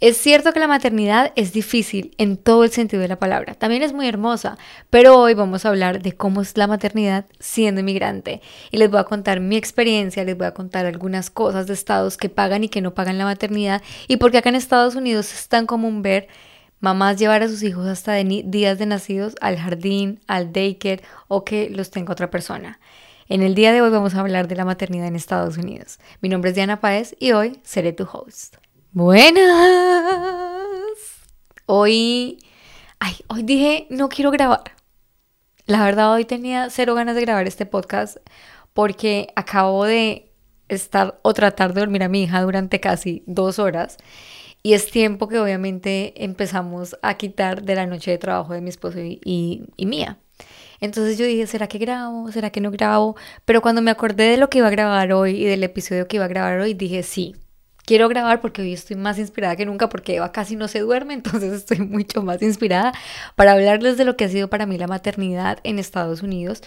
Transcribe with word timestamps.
Es 0.00 0.16
cierto 0.16 0.54
que 0.54 0.60
la 0.60 0.66
maternidad 0.66 1.30
es 1.36 1.52
difícil 1.52 2.14
en 2.16 2.38
todo 2.38 2.64
el 2.64 2.70
sentido 2.70 3.02
de 3.02 3.08
la 3.08 3.18
palabra, 3.18 3.52
también 3.52 3.82
es 3.82 3.92
muy 3.92 4.08
hermosa, 4.08 4.56
pero 4.88 5.18
hoy 5.18 5.34
vamos 5.34 5.66
a 5.66 5.68
hablar 5.68 6.00
de 6.00 6.12
cómo 6.12 6.40
es 6.40 6.56
la 6.56 6.66
maternidad 6.66 7.26
siendo 7.38 7.82
inmigrante 7.82 8.40
y 8.70 8.78
les 8.78 8.90
voy 8.90 8.98
a 8.98 9.04
contar 9.04 9.40
mi 9.40 9.56
experiencia, 9.56 10.24
les 10.24 10.38
voy 10.38 10.46
a 10.46 10.54
contar 10.54 10.86
algunas 10.86 11.28
cosas 11.28 11.66
de 11.66 11.74
estados 11.74 12.16
que 12.16 12.30
pagan 12.30 12.64
y 12.64 12.70
que 12.70 12.80
no 12.80 12.94
pagan 12.94 13.18
la 13.18 13.26
maternidad 13.26 13.82
y 14.08 14.16
porque 14.16 14.38
acá 14.38 14.48
en 14.48 14.54
Estados 14.54 14.94
Unidos 14.94 15.34
es 15.34 15.48
tan 15.48 15.66
común 15.66 16.00
ver 16.00 16.28
mamás 16.80 17.18
llevar 17.18 17.42
a 17.42 17.48
sus 17.48 17.62
hijos 17.62 17.86
hasta 17.86 18.14
días 18.14 18.78
de 18.78 18.86
nacidos 18.86 19.34
al 19.42 19.58
jardín, 19.58 20.20
al 20.26 20.50
daycare 20.50 21.02
o 21.28 21.44
que 21.44 21.68
los 21.68 21.90
tenga 21.90 22.14
otra 22.14 22.30
persona. 22.30 22.80
En 23.28 23.42
el 23.42 23.54
día 23.54 23.70
de 23.70 23.82
hoy 23.82 23.90
vamos 23.90 24.14
a 24.14 24.20
hablar 24.20 24.48
de 24.48 24.56
la 24.56 24.64
maternidad 24.64 25.08
en 25.08 25.14
Estados 25.14 25.58
Unidos. 25.58 26.00
Mi 26.22 26.30
nombre 26.30 26.50
es 26.50 26.56
Diana 26.56 26.80
Paez 26.80 27.14
y 27.20 27.32
hoy 27.32 27.60
seré 27.62 27.92
tu 27.92 28.08
host. 28.10 28.56
Buenas. 28.92 29.46
Hoy, 31.66 32.38
ay, 32.98 33.14
hoy 33.28 33.44
dije, 33.44 33.86
no 33.88 34.08
quiero 34.08 34.32
grabar. 34.32 34.62
La 35.66 35.84
verdad, 35.84 36.12
hoy 36.12 36.24
tenía 36.24 36.70
cero 36.70 36.96
ganas 36.96 37.14
de 37.14 37.20
grabar 37.20 37.46
este 37.46 37.66
podcast 37.66 38.16
porque 38.74 39.28
acabo 39.36 39.84
de 39.84 40.32
estar 40.68 41.20
o 41.22 41.32
tratar 41.34 41.72
de 41.72 41.80
dormir 41.80 42.02
a 42.02 42.08
mi 42.08 42.24
hija 42.24 42.42
durante 42.42 42.80
casi 42.80 43.22
dos 43.26 43.60
horas. 43.60 43.96
Y 44.62 44.74
es 44.74 44.90
tiempo 44.90 45.28
que 45.28 45.38
obviamente 45.38 46.24
empezamos 46.24 46.96
a 47.02 47.14
quitar 47.14 47.62
de 47.62 47.76
la 47.76 47.86
noche 47.86 48.10
de 48.10 48.18
trabajo 48.18 48.54
de 48.54 48.60
mi 48.60 48.70
esposo 48.70 48.98
y, 49.00 49.20
y, 49.24 49.86
mía. 49.86 50.18
Entonces 50.80 51.16
yo 51.16 51.26
dije, 51.26 51.46
¿será 51.46 51.68
que 51.68 51.78
grabo? 51.78 52.32
¿Será 52.32 52.50
que 52.50 52.60
no 52.60 52.72
grabo? 52.72 53.16
Pero 53.44 53.62
cuando 53.62 53.82
me 53.82 53.92
acordé 53.92 54.24
de 54.30 54.36
lo 54.36 54.50
que 54.50 54.58
iba 54.58 54.66
a 54.66 54.70
grabar 54.70 55.12
hoy 55.12 55.42
y 55.42 55.44
del 55.44 55.62
episodio 55.62 56.08
que 56.08 56.16
iba 56.16 56.24
a 56.24 56.28
grabar 56.28 56.58
hoy, 56.60 56.74
dije, 56.74 57.04
sí, 57.04 57.36
quiero 57.90 58.08
grabar 58.08 58.40
porque 58.40 58.62
hoy 58.62 58.72
estoy 58.72 58.94
más 58.94 59.18
inspirada 59.18 59.56
que 59.56 59.66
nunca 59.66 59.88
porque 59.88 60.14
Eva 60.14 60.30
casi 60.30 60.54
no 60.54 60.68
se 60.68 60.78
duerme, 60.78 61.12
entonces 61.20 61.52
estoy 61.52 61.80
mucho 61.80 62.22
más 62.22 62.40
inspirada 62.40 62.92
para 63.34 63.50
hablarles 63.50 63.96
de 63.98 64.04
lo 64.04 64.16
que 64.16 64.26
ha 64.26 64.28
sido 64.28 64.48
para 64.48 64.64
mí 64.64 64.78
la 64.78 64.86
maternidad 64.86 65.58
en 65.64 65.80
Estados 65.80 66.22
Unidos. 66.22 66.62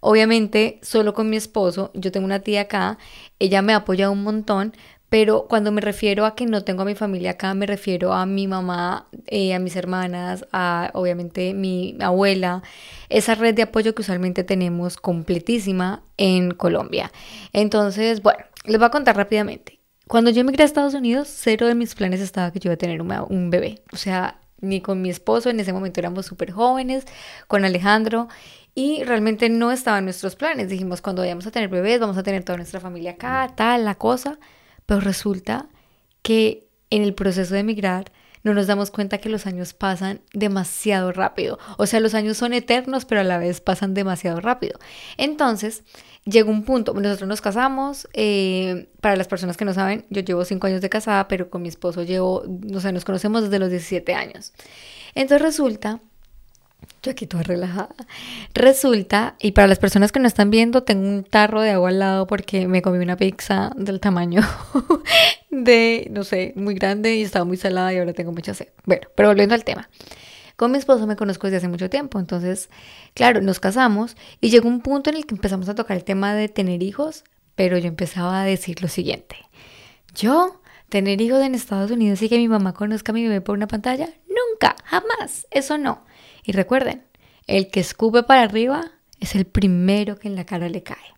Obviamente, 0.00 0.80
solo 0.82 1.14
con 1.14 1.30
mi 1.30 1.36
esposo, 1.36 1.92
yo 1.94 2.10
tengo 2.10 2.26
una 2.26 2.40
tía 2.40 2.62
acá, 2.62 2.98
ella 3.38 3.62
me 3.62 3.72
apoya 3.72 4.10
un 4.10 4.24
montón, 4.24 4.72
pero 5.08 5.46
cuando 5.48 5.70
me 5.70 5.80
refiero 5.80 6.26
a 6.26 6.34
que 6.34 6.44
no 6.44 6.64
tengo 6.64 6.82
a 6.82 6.86
mi 6.86 6.96
familia 6.96 7.30
acá, 7.30 7.54
me 7.54 7.66
refiero 7.66 8.12
a 8.12 8.26
mi 8.26 8.48
mamá, 8.48 9.06
eh, 9.28 9.54
a 9.54 9.60
mis 9.60 9.76
hermanas, 9.76 10.44
a 10.50 10.90
obviamente 10.94 11.54
mi 11.54 11.96
abuela, 12.00 12.64
esa 13.10 13.36
red 13.36 13.54
de 13.54 13.62
apoyo 13.62 13.94
que 13.94 14.02
usualmente 14.02 14.42
tenemos 14.42 14.96
completísima 14.96 16.02
en 16.16 16.50
Colombia. 16.50 17.12
Entonces, 17.52 18.22
bueno, 18.22 18.44
les 18.64 18.78
voy 18.78 18.86
a 18.86 18.90
contar 18.90 19.16
rápidamente. 19.16 19.73
Cuando 20.06 20.30
yo 20.30 20.42
emigré 20.42 20.62
a 20.62 20.66
Estados 20.66 20.94
Unidos, 20.94 21.28
cero 21.30 21.66
de 21.66 21.74
mis 21.74 21.94
planes 21.94 22.20
estaba 22.20 22.52
que 22.52 22.60
yo 22.60 22.68
iba 22.68 22.74
a 22.74 22.78
tener 22.78 23.00
un, 23.00 23.50
bebé. 23.50 23.82
O 23.92 23.96
sea, 23.96 24.38
ni 24.60 24.80
con 24.80 25.00
mi 25.00 25.10
esposo, 25.10 25.50
en 25.50 25.60
ese 25.60 25.72
momento 25.72 26.00
éramos 26.00 26.26
súper 26.26 26.52
jóvenes, 26.52 27.04
con 27.48 27.64
Alejandro, 27.64 28.28
y 28.74 29.02
realmente 29.04 29.48
no 29.48 29.72
estaban 29.72 30.04
nuestros 30.04 30.36
planes. 30.36 30.68
Dijimos, 30.68 31.00
cuando 31.00 31.22
vayamos 31.22 31.46
a 31.46 31.50
tener 31.50 31.68
bebés, 31.68 32.00
vamos 32.00 32.18
a 32.18 32.22
tener 32.22 32.44
toda 32.44 32.58
nuestra 32.58 32.80
familia 32.80 33.12
acá, 33.12 33.52
tal, 33.56 33.84
la 33.84 33.94
cosa. 33.94 34.38
Pero 34.86 35.00
resulta 35.00 35.68
que 36.22 36.68
en 36.90 37.02
el 37.02 37.14
proceso 37.14 37.54
de 37.54 37.60
emigrar, 37.60 38.12
no 38.44 38.54
nos 38.54 38.66
damos 38.66 38.90
cuenta 38.90 39.18
que 39.18 39.28
los 39.28 39.46
años 39.46 39.72
pasan 39.72 40.20
demasiado 40.32 41.10
rápido. 41.12 41.58
O 41.78 41.86
sea, 41.86 41.98
los 41.98 42.14
años 42.14 42.36
son 42.36 42.52
eternos, 42.52 43.06
pero 43.06 43.22
a 43.22 43.24
la 43.24 43.38
vez 43.38 43.60
pasan 43.60 43.94
demasiado 43.94 44.40
rápido. 44.40 44.78
Entonces, 45.16 45.82
llegó 46.24 46.50
un 46.50 46.64
punto, 46.64 46.94
nosotros 46.94 47.28
nos 47.28 47.40
casamos, 47.40 48.06
eh, 48.12 48.88
para 49.00 49.16
las 49.16 49.28
personas 49.28 49.56
que 49.56 49.64
no 49.64 49.74
saben, 49.74 50.04
yo 50.10 50.20
llevo 50.20 50.44
cinco 50.44 50.66
años 50.66 50.82
de 50.82 50.90
casada, 50.90 51.26
pero 51.26 51.50
con 51.50 51.62
mi 51.62 51.68
esposo 51.68 52.02
llevo, 52.02 52.44
o 52.74 52.80
sea, 52.80 52.92
nos 52.92 53.04
conocemos 53.04 53.42
desde 53.42 53.58
los 53.58 53.70
17 53.70 54.14
años. 54.14 54.52
Entonces 55.14 55.42
resulta, 55.42 56.00
yo 57.02 57.12
aquí 57.12 57.26
toda 57.26 57.42
relajada, 57.42 57.94
resulta, 58.54 59.36
y 59.40 59.52
para 59.52 59.66
las 59.66 59.78
personas 59.78 60.12
que 60.12 60.20
no 60.20 60.26
están 60.26 60.50
viendo, 60.50 60.82
tengo 60.82 61.06
un 61.06 61.24
tarro 61.24 61.60
de 61.60 61.70
agua 61.70 61.90
al 61.90 61.98
lado 61.98 62.26
porque 62.26 62.66
me 62.66 62.82
comí 62.82 62.98
una 62.98 63.16
pizza 63.16 63.70
del 63.76 64.00
tamaño 64.00 64.40
de, 65.50 66.08
no 66.10 66.24
sé, 66.24 66.52
muy 66.56 66.74
grande 66.74 67.14
y 67.16 67.22
estaba 67.22 67.44
muy 67.44 67.56
salada 67.56 67.92
y 67.92 67.98
ahora 67.98 68.12
tengo 68.12 68.32
mucha 68.32 68.54
sed. 68.54 68.68
Bueno, 68.84 69.08
pero 69.14 69.28
volviendo 69.28 69.54
al 69.54 69.64
tema. 69.64 69.88
Con 70.56 70.70
mi 70.70 70.78
esposo 70.78 71.06
me 71.06 71.16
conozco 71.16 71.46
desde 71.46 71.58
hace 71.58 71.68
mucho 71.68 71.90
tiempo, 71.90 72.18
entonces, 72.20 72.70
claro, 73.12 73.40
nos 73.40 73.58
casamos 73.58 74.16
y 74.40 74.50
llegó 74.50 74.68
un 74.68 74.80
punto 74.80 75.10
en 75.10 75.16
el 75.16 75.26
que 75.26 75.34
empezamos 75.34 75.68
a 75.68 75.74
tocar 75.74 75.96
el 75.96 76.04
tema 76.04 76.34
de 76.34 76.48
tener 76.48 76.82
hijos, 76.82 77.24
pero 77.56 77.76
yo 77.76 77.88
empezaba 77.88 78.40
a 78.40 78.44
decir 78.44 78.80
lo 78.80 78.88
siguiente. 78.88 79.36
Yo, 80.14 80.60
tener 80.88 81.20
hijos 81.20 81.42
en 81.42 81.56
Estados 81.56 81.90
Unidos 81.90 82.22
y 82.22 82.28
que 82.28 82.38
mi 82.38 82.46
mamá 82.46 82.72
conozca 82.72 83.10
a 83.10 83.14
mi 83.14 83.24
bebé 83.24 83.40
por 83.40 83.56
una 83.56 83.66
pantalla, 83.66 84.08
nunca, 84.28 84.76
jamás, 84.84 85.48
eso 85.50 85.76
no. 85.76 86.04
Y 86.44 86.52
recuerden, 86.52 87.02
el 87.46 87.68
que 87.70 87.80
escupe 87.80 88.22
para 88.22 88.42
arriba 88.42 88.92
es 89.20 89.34
el 89.34 89.46
primero 89.46 90.18
que 90.18 90.28
en 90.28 90.36
la 90.36 90.44
cara 90.44 90.68
le 90.68 90.82
cae. 90.82 91.14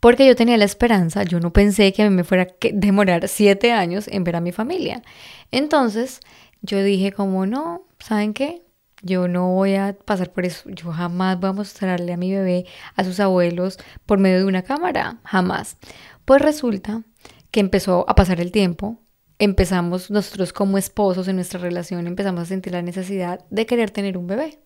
Porque 0.00 0.26
yo 0.26 0.34
tenía 0.34 0.56
la 0.56 0.64
esperanza, 0.64 1.24
yo 1.24 1.40
no 1.40 1.52
pensé 1.52 1.92
que 1.92 2.02
a 2.02 2.08
mí 2.08 2.16
me 2.16 2.24
fuera 2.24 2.44
a 2.44 2.48
demorar 2.72 3.28
siete 3.28 3.70
años 3.72 4.08
en 4.08 4.24
ver 4.24 4.36
a 4.36 4.40
mi 4.40 4.50
familia. 4.50 5.02
Entonces, 5.50 6.20
yo 6.62 6.82
dije 6.82 7.12
como 7.12 7.44
no, 7.44 7.84
¿saben 7.98 8.32
qué? 8.32 8.62
Yo 9.02 9.28
no 9.28 9.52
voy 9.52 9.74
a 9.74 9.96
pasar 10.04 10.32
por 10.32 10.46
eso. 10.46 10.68
Yo 10.70 10.90
jamás 10.92 11.38
voy 11.38 11.50
a 11.50 11.54
mostrarle 11.54 12.12
a 12.12 12.16
mi 12.16 12.32
bebé 12.32 12.66
a 12.96 13.04
sus 13.04 13.20
abuelos 13.20 13.78
por 14.06 14.18
medio 14.18 14.38
de 14.38 14.44
una 14.44 14.62
cámara. 14.62 15.18
Jamás. 15.24 15.76
Pues 16.24 16.42
resulta 16.42 17.02
que 17.50 17.60
empezó 17.60 18.04
a 18.08 18.14
pasar 18.14 18.40
el 18.40 18.52
tiempo. 18.52 18.98
Empezamos 19.40 20.10
nosotros 20.10 20.52
como 20.52 20.76
esposos 20.76 21.26
en 21.26 21.36
nuestra 21.36 21.58
relación, 21.58 22.06
empezamos 22.06 22.42
a 22.42 22.44
sentir 22.44 22.74
la 22.74 22.82
necesidad 22.82 23.42
de 23.48 23.64
querer 23.64 23.90
tener 23.90 24.18
un 24.18 24.26
bebé. 24.26 24.58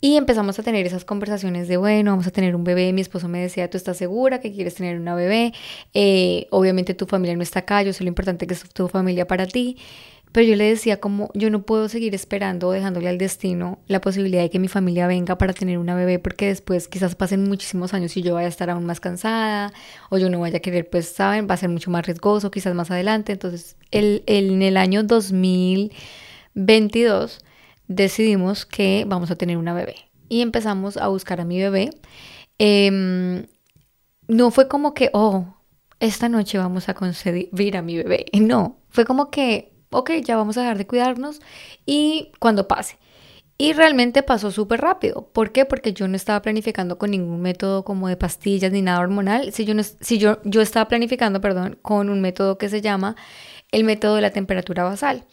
Y 0.00 0.16
empezamos 0.16 0.58
a 0.58 0.64
tener 0.64 0.84
esas 0.86 1.04
conversaciones 1.04 1.68
de, 1.68 1.76
bueno, 1.76 2.10
vamos 2.10 2.26
a 2.26 2.32
tener 2.32 2.56
un 2.56 2.64
bebé. 2.64 2.92
Mi 2.92 3.00
esposo 3.00 3.28
me 3.28 3.40
decía, 3.40 3.70
¿tú 3.70 3.76
estás 3.76 3.96
segura 3.96 4.40
que 4.40 4.52
quieres 4.52 4.74
tener 4.74 4.98
una 4.98 5.14
bebé? 5.14 5.52
Eh, 5.94 6.48
obviamente 6.50 6.94
tu 6.94 7.06
familia 7.06 7.36
no 7.36 7.44
está 7.44 7.60
acá, 7.60 7.82
yo 7.82 7.92
sé 7.92 8.02
lo 8.02 8.08
importante 8.08 8.48
que 8.48 8.54
es 8.54 8.68
tu 8.70 8.88
familia 8.88 9.28
para 9.28 9.46
ti. 9.46 9.78
Pero 10.32 10.48
yo 10.48 10.56
le 10.56 10.64
decía 10.64 10.98
como 11.00 11.30
yo 11.34 11.50
no 11.50 11.62
puedo 11.62 11.88
seguir 11.88 12.14
esperando 12.14 12.68
o 12.68 12.72
dejándole 12.72 13.08
al 13.08 13.16
destino 13.16 13.78
la 13.86 14.02
posibilidad 14.02 14.42
de 14.42 14.50
que 14.50 14.58
mi 14.58 14.68
familia 14.68 15.06
venga 15.06 15.38
para 15.38 15.54
tener 15.54 15.78
una 15.78 15.94
bebé 15.94 16.18
porque 16.18 16.48
después 16.48 16.88
quizás 16.88 17.14
pasen 17.14 17.44
muchísimos 17.44 17.94
años 17.94 18.14
y 18.16 18.22
yo 18.22 18.34
vaya 18.34 18.46
a 18.46 18.50
estar 18.50 18.68
aún 18.68 18.84
más 18.84 19.00
cansada 19.00 19.72
o 20.10 20.18
yo 20.18 20.28
no 20.28 20.40
vaya 20.40 20.58
a 20.58 20.60
querer, 20.60 20.90
pues 20.90 21.08
saben, 21.08 21.46
va 21.48 21.54
a 21.54 21.56
ser 21.56 21.70
mucho 21.70 21.90
más 21.90 22.04
riesgoso 22.06 22.50
quizás 22.50 22.74
más 22.74 22.90
adelante. 22.90 23.32
Entonces 23.32 23.76
el, 23.90 24.22
en 24.26 24.60
el 24.62 24.76
año 24.76 25.04
2022 25.04 27.40
decidimos 27.88 28.66
que 28.66 29.04
vamos 29.06 29.30
a 29.30 29.36
tener 29.36 29.56
una 29.56 29.74
bebé 29.74 29.96
y 30.28 30.42
empezamos 30.42 30.96
a 30.96 31.08
buscar 31.08 31.40
a 31.40 31.44
mi 31.44 31.60
bebé. 31.60 31.90
Em, 32.58 33.46
no 34.28 34.50
fue 34.50 34.68
como 34.68 34.94
que, 34.94 35.10
oh, 35.12 35.46
esta 36.00 36.28
noche 36.28 36.58
vamos 36.58 36.88
a 36.88 36.94
concebir 36.94 37.76
a 37.76 37.82
mi 37.82 37.96
bebé. 37.96 38.26
No, 38.40 38.78
fue 38.90 39.04
como 39.04 39.30
que 39.30 39.72
ok, 39.90 40.10
ya 40.22 40.36
vamos 40.36 40.56
a 40.56 40.62
dejar 40.62 40.78
de 40.78 40.86
cuidarnos 40.86 41.40
y 41.84 42.32
cuando 42.38 42.68
pase. 42.68 42.98
Y 43.58 43.72
realmente 43.72 44.22
pasó 44.22 44.50
súper 44.50 44.82
rápido. 44.82 45.30
¿Por 45.32 45.50
qué? 45.50 45.64
Porque 45.64 45.94
yo 45.94 46.06
no 46.08 46.16
estaba 46.16 46.42
planificando 46.42 46.98
con 46.98 47.10
ningún 47.10 47.40
método 47.40 47.84
como 47.84 48.08
de 48.08 48.16
pastillas 48.16 48.70
ni 48.70 48.82
nada 48.82 49.00
hormonal. 49.00 49.50
Si 49.52 49.64
yo, 49.64 49.74
no, 49.74 49.82
si 49.82 50.18
yo, 50.18 50.40
yo 50.44 50.60
estaba 50.60 50.88
planificando, 50.88 51.40
perdón, 51.40 51.78
con 51.80 52.10
un 52.10 52.20
método 52.20 52.58
que 52.58 52.68
se 52.68 52.82
llama 52.82 53.16
el 53.72 53.84
método 53.84 54.16
de 54.16 54.22
la 54.22 54.30
temperatura 54.30 54.84
basal. 54.84 55.24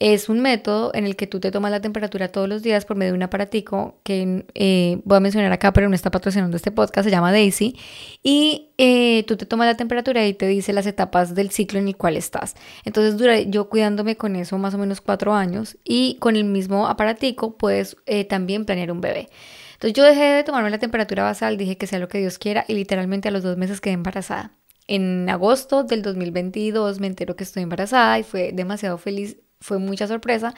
Es 0.00 0.28
un 0.28 0.40
método 0.40 0.90
en 0.92 1.06
el 1.06 1.14
que 1.14 1.28
tú 1.28 1.38
te 1.38 1.52
tomas 1.52 1.70
la 1.70 1.80
temperatura 1.80 2.28
todos 2.28 2.48
los 2.48 2.64
días 2.64 2.84
por 2.84 2.96
medio 2.96 3.12
de 3.12 3.16
un 3.16 3.22
aparatico 3.22 4.00
que 4.02 4.44
eh, 4.54 5.00
voy 5.04 5.16
a 5.18 5.20
mencionar 5.20 5.52
acá, 5.52 5.72
pero 5.72 5.88
no 5.88 5.94
está 5.94 6.10
patrocinando 6.10 6.56
este 6.56 6.72
podcast, 6.72 7.04
se 7.04 7.12
llama 7.12 7.30
Daisy. 7.30 7.78
Y 8.22 8.72
eh, 8.76 9.22
tú 9.28 9.36
te 9.36 9.46
tomas 9.46 9.68
la 9.68 9.76
temperatura 9.76 10.26
y 10.26 10.34
te 10.34 10.48
dice 10.48 10.72
las 10.72 10.86
etapas 10.86 11.36
del 11.36 11.50
ciclo 11.50 11.78
en 11.78 11.86
el 11.86 11.96
cual 11.96 12.16
estás. 12.16 12.56
Entonces, 12.84 13.16
duré 13.16 13.48
yo 13.48 13.68
cuidándome 13.68 14.16
con 14.16 14.34
eso 14.34 14.58
más 14.58 14.74
o 14.74 14.78
menos 14.78 15.00
cuatro 15.00 15.32
años 15.32 15.78
y 15.84 16.16
con 16.18 16.34
el 16.34 16.44
mismo 16.44 16.88
aparatico 16.88 17.56
puedes 17.56 17.96
eh, 18.06 18.24
también 18.24 18.64
planear 18.64 18.90
un 18.90 19.00
bebé. 19.00 19.28
Entonces, 19.74 19.94
yo 19.94 20.02
dejé 20.02 20.24
de 20.24 20.44
tomarme 20.44 20.70
la 20.70 20.78
temperatura 20.78 21.22
basal, 21.22 21.56
dije 21.56 21.76
que 21.76 21.86
sea 21.86 22.00
lo 22.00 22.08
que 22.08 22.18
Dios 22.18 22.38
quiera 22.38 22.64
y 22.66 22.74
literalmente 22.74 23.28
a 23.28 23.30
los 23.30 23.44
dos 23.44 23.56
meses 23.56 23.80
quedé 23.80 23.94
embarazada. 23.94 24.52
En 24.86 25.30
agosto 25.30 25.84
del 25.84 26.02
2022 26.02 27.00
me 27.00 27.06
entero 27.06 27.36
que 27.36 27.44
estoy 27.44 27.62
embarazada 27.62 28.18
y 28.18 28.22
fue 28.22 28.50
demasiado 28.52 28.98
feliz 28.98 29.38
fue 29.64 29.78
mucha 29.78 30.06
sorpresa, 30.06 30.54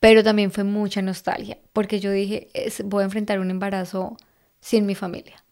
pero 0.00 0.24
también 0.24 0.50
fue 0.50 0.64
mucha 0.64 1.02
nostalgia, 1.02 1.58
porque 1.74 2.00
yo 2.00 2.10
dije, 2.10 2.48
voy 2.84 3.02
a 3.02 3.04
enfrentar 3.04 3.40
un 3.40 3.50
embarazo 3.50 4.16
sin 4.60 4.86
mi 4.86 4.94
familia. 4.94 5.44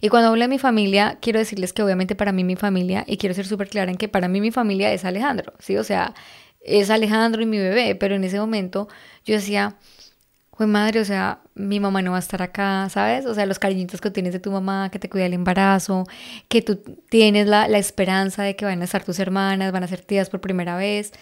Y 0.00 0.08
cuando 0.08 0.30
hablo 0.30 0.40
de 0.40 0.48
mi 0.48 0.58
familia, 0.58 1.18
quiero 1.20 1.38
decirles 1.38 1.74
que 1.74 1.82
obviamente 1.82 2.14
para 2.14 2.32
mí 2.32 2.42
mi 2.42 2.56
familia, 2.56 3.04
y 3.06 3.18
quiero 3.18 3.34
ser 3.34 3.46
súper 3.46 3.68
clara 3.68 3.90
en 3.90 3.98
que 3.98 4.08
para 4.08 4.26
mí 4.28 4.40
mi 4.40 4.50
familia 4.52 4.90
es 4.92 5.04
Alejandro, 5.04 5.52
¿sí? 5.58 5.76
O 5.76 5.84
sea, 5.84 6.14
es 6.60 6.88
Alejandro 6.88 7.42
y 7.42 7.46
mi 7.46 7.58
bebé, 7.58 7.94
pero 7.94 8.14
en 8.14 8.24
ese 8.24 8.38
momento 8.38 8.88
yo 9.26 9.34
decía, 9.34 9.76
fue 10.56 10.66
madre, 10.66 11.00
o 11.00 11.04
sea, 11.04 11.42
mi 11.54 11.78
mamá 11.78 12.00
no 12.00 12.12
va 12.12 12.18
a 12.18 12.20
estar 12.20 12.40
acá, 12.42 12.88
¿sabes? 12.90 13.26
O 13.26 13.34
sea, 13.34 13.44
los 13.44 13.58
cariñitos 13.58 14.00
que 14.00 14.10
tienes 14.10 14.32
de 14.32 14.40
tu 14.40 14.50
mamá, 14.50 14.90
que 14.90 14.98
te 14.98 15.10
cuida 15.10 15.26
el 15.26 15.34
embarazo, 15.34 16.06
que 16.48 16.62
tú 16.62 16.76
tienes 17.10 17.46
la, 17.46 17.68
la 17.68 17.78
esperanza 17.78 18.42
de 18.42 18.56
que 18.56 18.64
van 18.64 18.80
a 18.80 18.84
estar 18.84 19.04
tus 19.04 19.18
hermanas, 19.18 19.72
van 19.72 19.84
a 19.84 19.88
ser 19.88 20.00
tías 20.00 20.30
por 20.30 20.40
primera 20.40 20.76
vez 20.76 21.12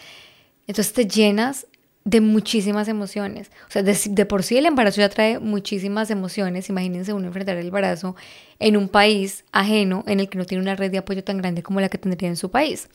Entonces 0.69 0.93
te 0.93 1.07
llenas 1.07 1.65
de 2.03 2.21
muchísimas 2.21 2.87
emociones. 2.87 3.49
O 3.67 3.71
sea, 3.71 3.81
de, 3.81 4.25
por 4.27 4.43
sí 4.43 4.55
el 4.55 4.67
embarazo 4.67 5.01
ya 5.01 5.09
trae 5.09 5.39
muchísimas 5.39 6.11
emociones. 6.11 6.69
Imagínense 6.69 7.11
uno 7.11 7.25
enfrentar 7.25 7.57
el 7.57 7.65
embarazo 7.65 8.15
en 8.59 8.77
un 8.77 8.87
país 8.87 9.45
ajeno 9.51 10.03
en 10.05 10.19
el 10.19 10.29
que 10.29 10.37
no 10.37 10.45
tiene 10.45 10.61
una 10.61 10.75
red 10.75 10.91
de 10.91 10.99
apoyo 10.99 11.23
tan 11.23 11.39
grande 11.39 11.63
como 11.63 11.81
la 11.81 11.89
que 11.89 11.97
tendría 11.97 12.29
en 12.29 12.35
su 12.35 12.51
país. 12.51 12.87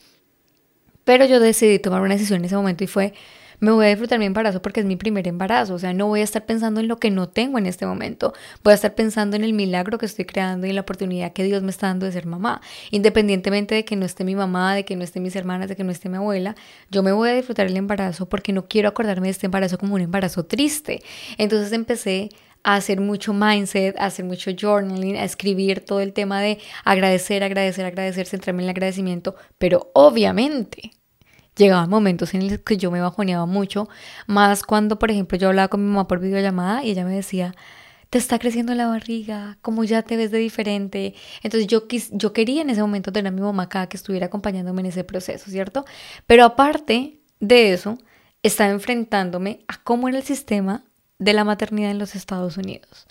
Pero 1.03 1.25
yo 1.25 1.41
decidí 1.41 1.77
tomar 1.79 2.01
una 2.01 2.13
decisión 2.13 2.39
en 2.39 2.45
ese 2.45 2.55
momento 2.55 2.85
y 2.85 2.87
fue, 2.87 3.13
me 3.59 3.71
voy 3.71 3.85
a 3.85 3.89
disfrutar 3.89 4.19
mi 4.19 4.25
embarazo 4.25 4.61
porque 4.61 4.79
es 4.79 4.85
mi 4.85 4.95
primer 4.95 5.27
embarazo, 5.27 5.75
o 5.75 5.79
sea, 5.79 5.93
no 5.93 6.07
voy 6.07 6.21
a 6.21 6.23
estar 6.23 6.45
pensando 6.45 6.79
en 6.79 6.87
lo 6.87 6.97
que 6.97 7.11
no 7.11 7.29
tengo 7.29 7.57
en 7.57 7.65
este 7.65 7.85
momento, 7.85 8.33
voy 8.63 8.71
a 8.71 8.75
estar 8.75 8.95
pensando 8.95 9.35
en 9.35 9.43
el 9.43 9.53
milagro 9.53 9.97
que 9.97 10.05
estoy 10.05 10.25
creando 10.25 10.67
y 10.67 10.69
en 10.69 10.75
la 10.75 10.81
oportunidad 10.81 11.33
que 11.33 11.43
Dios 11.43 11.63
me 11.63 11.71
está 11.71 11.87
dando 11.87 12.05
de 12.05 12.11
ser 12.11 12.25
mamá, 12.25 12.61
independientemente 12.91 13.75
de 13.75 13.85
que 13.85 13.95
no 13.95 14.05
esté 14.05 14.23
mi 14.23 14.35
mamá, 14.35 14.75
de 14.75 14.85
que 14.85 14.95
no 14.95 15.03
esté 15.03 15.19
mis 15.19 15.35
hermanas, 15.35 15.69
de 15.69 15.75
que 15.75 15.83
no 15.83 15.91
esté 15.91 16.09
mi 16.09 16.17
abuela, 16.17 16.55
yo 16.89 17.03
me 17.03 17.11
voy 17.11 17.29
a 17.29 17.33
disfrutar 17.33 17.67
el 17.67 17.77
embarazo 17.77 18.27
porque 18.27 18.53
no 18.53 18.67
quiero 18.67 18.89
acordarme 18.89 19.27
de 19.27 19.31
este 19.31 19.47
embarazo 19.47 19.77
como 19.77 19.95
un 19.95 20.01
embarazo 20.01 20.45
triste. 20.45 21.01
Entonces 21.37 21.71
empecé 21.71 22.29
a 22.63 22.75
hacer 22.75 22.99
mucho 22.99 23.33
mindset, 23.33 23.95
a 23.97 24.05
hacer 24.05 24.25
mucho 24.25 24.51
journaling, 24.59 25.17
a 25.17 25.23
escribir 25.23 25.81
todo 25.81 25.99
el 25.99 26.13
tema 26.13 26.41
de 26.41 26.57
agradecer, 26.83 27.43
agradecer, 27.43 27.85
agradecer, 27.85 28.25
centrarme 28.25 28.63
en 28.63 28.65
el 28.65 28.69
agradecimiento, 28.71 29.35
pero 29.59 29.91
obviamente 29.93 30.91
llegaban 31.55 31.89
momentos 31.89 32.33
en 32.33 32.49
los 32.49 32.59
que 32.59 32.77
yo 32.77 32.91
me 32.91 33.01
bajoneaba 33.01 33.45
mucho, 33.45 33.89
más 34.27 34.63
cuando, 34.63 34.99
por 34.99 35.11
ejemplo, 35.11 35.37
yo 35.37 35.49
hablaba 35.49 35.67
con 35.67 35.81
mi 35.83 35.89
mamá 35.89 36.07
por 36.07 36.19
videollamada 36.19 36.83
y 36.83 36.91
ella 36.91 37.05
me 37.05 37.15
decía, 37.15 37.53
te 38.09 38.17
está 38.17 38.39
creciendo 38.39 38.73
la 38.75 38.87
barriga, 38.87 39.57
como 39.61 39.83
ya 39.83 40.01
te 40.01 40.17
ves 40.17 40.31
de 40.31 40.37
diferente. 40.37 41.15
Entonces 41.43 41.67
yo, 41.67 41.83
yo 42.11 42.33
quería 42.33 42.61
en 42.61 42.69
ese 42.69 42.81
momento 42.81 43.11
tener 43.11 43.27
a 43.27 43.35
mi 43.35 43.41
mamá 43.41 43.63
acá 43.63 43.87
que 43.87 43.97
estuviera 43.97 44.27
acompañándome 44.27 44.81
en 44.81 44.87
ese 44.87 45.03
proceso, 45.03 45.49
¿cierto? 45.49 45.85
Pero 46.27 46.45
aparte 46.45 47.19
de 47.39 47.73
eso, 47.73 47.97
estaba 48.43 48.69
enfrentándome 48.69 49.65
a 49.67 49.83
cómo 49.83 50.07
era 50.07 50.17
el 50.17 50.23
sistema 50.23 50.83
de 51.19 51.33
la 51.33 51.43
maternidad 51.43 51.91
en 51.91 51.99
los 51.99 52.15
Estados 52.15 52.57
Unidos. 52.57 53.07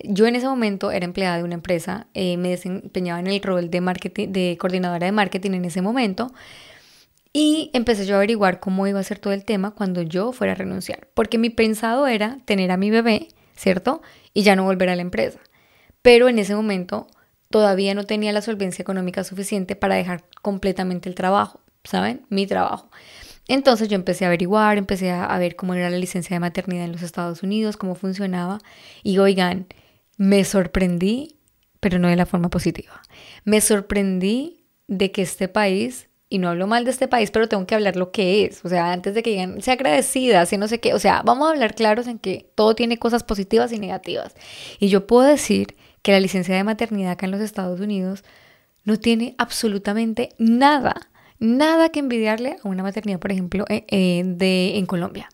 Yo 0.00 0.26
en 0.26 0.36
ese 0.36 0.46
momento 0.46 0.90
era 0.90 1.04
empleada 1.04 1.38
de 1.38 1.44
una 1.44 1.54
empresa, 1.54 2.08
eh, 2.14 2.36
me 2.36 2.50
desempeñaba 2.50 3.20
en 3.20 3.28
el 3.28 3.40
rol 3.40 3.70
de, 3.70 3.80
marketing, 3.80 4.28
de 4.32 4.56
coordinadora 4.60 5.06
de 5.06 5.12
marketing 5.12 5.52
en 5.52 5.64
ese 5.64 5.82
momento, 5.82 6.32
y 7.36 7.70
empecé 7.74 8.06
yo 8.06 8.14
a 8.14 8.18
averiguar 8.18 8.60
cómo 8.60 8.86
iba 8.86 9.00
a 9.00 9.02
ser 9.02 9.18
todo 9.18 9.32
el 9.32 9.44
tema 9.44 9.72
cuando 9.72 10.00
yo 10.02 10.30
fuera 10.32 10.52
a 10.52 10.56
renunciar, 10.56 11.08
porque 11.14 11.36
mi 11.36 11.50
pensado 11.50 12.06
era 12.06 12.38
tener 12.44 12.70
a 12.70 12.76
mi 12.76 12.90
bebé, 12.90 13.28
¿cierto? 13.56 14.02
Y 14.32 14.44
ya 14.44 14.54
no 14.54 14.62
volver 14.62 14.88
a 14.88 14.96
la 14.96 15.02
empresa. 15.02 15.40
Pero 16.00 16.28
en 16.28 16.38
ese 16.38 16.54
momento 16.54 17.08
todavía 17.50 17.92
no 17.94 18.04
tenía 18.04 18.32
la 18.32 18.40
solvencia 18.40 18.82
económica 18.82 19.24
suficiente 19.24 19.74
para 19.74 19.96
dejar 19.96 20.24
completamente 20.42 21.08
el 21.08 21.16
trabajo, 21.16 21.60
¿saben? 21.82 22.24
Mi 22.28 22.46
trabajo. 22.46 22.88
Entonces 23.48 23.88
yo 23.88 23.96
empecé 23.96 24.24
a 24.24 24.28
averiguar, 24.28 24.78
empecé 24.78 25.10
a 25.10 25.36
ver 25.36 25.56
cómo 25.56 25.74
era 25.74 25.90
la 25.90 25.98
licencia 25.98 26.36
de 26.36 26.40
maternidad 26.40 26.84
en 26.84 26.92
los 26.92 27.02
Estados 27.02 27.42
Unidos, 27.42 27.76
cómo 27.76 27.96
funcionaba. 27.96 28.60
Y 29.02 29.18
oigan, 29.18 29.66
me 30.16 30.44
sorprendí, 30.44 31.40
pero 31.80 31.98
no 31.98 32.06
de 32.06 32.16
la 32.16 32.26
forma 32.26 32.48
positiva. 32.48 33.02
Me 33.42 33.60
sorprendí 33.60 34.64
de 34.86 35.10
que 35.10 35.22
este 35.22 35.48
país 35.48 36.08
y 36.34 36.38
no 36.38 36.48
hablo 36.48 36.66
mal 36.66 36.84
de 36.84 36.90
este 36.90 37.06
país, 37.06 37.30
pero 37.30 37.48
tengo 37.48 37.64
que 37.64 37.76
hablar 37.76 37.94
lo 37.94 38.10
que 38.10 38.44
es. 38.44 38.64
O 38.64 38.68
sea, 38.68 38.90
antes 38.90 39.14
de 39.14 39.22
que 39.22 39.30
digan, 39.30 39.62
sea 39.62 39.74
agradecida, 39.74 40.44
sea 40.46 40.58
no 40.58 40.66
sé 40.66 40.80
qué. 40.80 40.92
O 40.92 40.98
sea, 40.98 41.22
vamos 41.24 41.46
a 41.46 41.52
hablar 41.52 41.76
claros 41.76 42.08
en 42.08 42.18
que 42.18 42.50
todo 42.56 42.74
tiene 42.74 42.98
cosas 42.98 43.22
positivas 43.22 43.70
y 43.70 43.78
negativas. 43.78 44.34
Y 44.80 44.88
yo 44.88 45.06
puedo 45.06 45.22
decir 45.28 45.76
que 46.02 46.10
la 46.10 46.18
licencia 46.18 46.56
de 46.56 46.64
maternidad 46.64 47.12
acá 47.12 47.26
en 47.26 47.30
los 47.30 47.40
Estados 47.40 47.78
Unidos 47.78 48.24
no 48.82 48.98
tiene 48.98 49.36
absolutamente 49.38 50.30
nada, 50.36 51.08
nada 51.38 51.90
que 51.90 52.00
envidiarle 52.00 52.56
a 52.64 52.68
una 52.68 52.82
maternidad, 52.82 53.20
por 53.20 53.30
ejemplo, 53.30 53.64
eh, 53.68 53.84
eh, 53.86 54.24
de, 54.26 54.76
en 54.76 54.86
Colombia. 54.86 55.28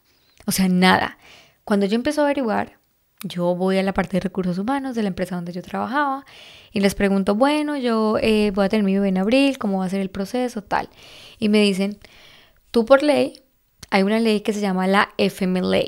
O 0.44 0.52
sea, 0.52 0.68
nada. 0.68 1.16
Cuando 1.64 1.86
yo 1.86 1.94
empecé 1.94 2.20
a 2.20 2.24
averiguar, 2.24 2.78
yo 3.22 3.54
voy 3.54 3.78
a 3.78 3.82
la 3.82 3.92
parte 3.92 4.16
de 4.16 4.20
recursos 4.20 4.58
humanos 4.58 4.94
de 4.94 5.02
la 5.02 5.08
empresa 5.08 5.34
donde 5.34 5.52
yo 5.52 5.62
trabajaba 5.62 6.24
y 6.72 6.80
les 6.80 6.94
pregunto, 6.94 7.34
bueno, 7.34 7.76
yo 7.76 8.16
eh, 8.20 8.50
voy 8.54 8.64
a 8.64 8.68
tener 8.68 8.84
mi 8.84 8.94
bebé 8.94 9.08
en 9.08 9.18
abril, 9.18 9.58
¿cómo 9.58 9.78
va 9.78 9.84
a 9.84 9.90
ser 9.90 10.00
el 10.00 10.10
proceso? 10.10 10.62
Tal. 10.62 10.88
Y 11.38 11.48
me 11.48 11.60
dicen, 11.60 11.98
tú 12.70 12.84
por 12.84 13.02
ley, 13.02 13.42
hay 13.90 14.02
una 14.02 14.20
ley 14.20 14.40
que 14.40 14.52
se 14.52 14.60
llama 14.60 14.86
la 14.86 15.10
FMLA. 15.18 15.84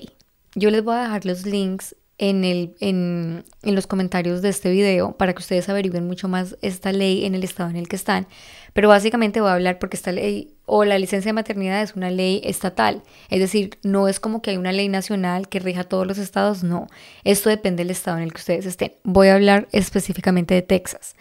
Yo 0.55 0.71
les 0.71 0.85
voy 0.85 0.97
a 0.97 1.03
dejar 1.03 1.25
los 1.25 1.47
links 1.47 1.97
en, 2.19 2.45
el, 2.45 2.75
en, 2.81 3.45
en 3.63 3.75
los 3.75 3.87
comentarios 3.87 4.43
de 4.43 4.49
este 4.49 4.71
video 4.71 5.17
para 5.17 5.33
que 5.33 5.41
ustedes 5.41 5.69
averigüen 5.69 6.07
mucho 6.07 6.29
más 6.29 6.57
esta 6.63 6.93
ley 6.93 7.25
en 7.25 7.35
el 7.35 7.45
estado 7.45 7.71
en 7.71 7.77
el 7.77 7.89
que 7.89 7.97
están. 7.97 8.27
Pero 8.73 8.89
básicamente 8.89 9.41
voy 9.41 9.51
a 9.51 9.55
hablar 9.55 9.79
porque 9.79 9.97
esta 9.97 10.13
ley 10.13 10.55
o 10.65 10.85
la 10.85 10.99
licencia 10.99 11.29
de 11.29 11.35
maternidad 11.35 11.83
es 11.83 11.95
una 11.95 12.11
ley 12.11 12.41
estatal. 12.45 13.03
Es 13.29 13.41
decir, 13.41 13.79
no 13.83 14.09
es 14.09 14.21
como 14.21 14.41
que 14.41 14.51
hay 14.51 14.57
una 14.57 14.73
ley 14.73 14.89
nacional 14.89 15.49
que 15.49 15.61
rija 15.61 15.85
todos 15.85 16.07
los 16.07 16.19
estados, 16.19 16.63
no. 16.63 16.87
Esto 17.25 17.51
depende 17.51 17.83
del 17.83 17.91
estado 17.91 18.19
en 18.19 18.25
el 18.25 18.33
que 18.33 18.39
ustedes 18.39 18.67
estén. 18.67 18.93
Voy 19.03 19.29
a 19.29 19.35
hablar 19.35 19.69
específicamente 19.73 20.55
de 20.55 20.63
Texas. 20.63 21.17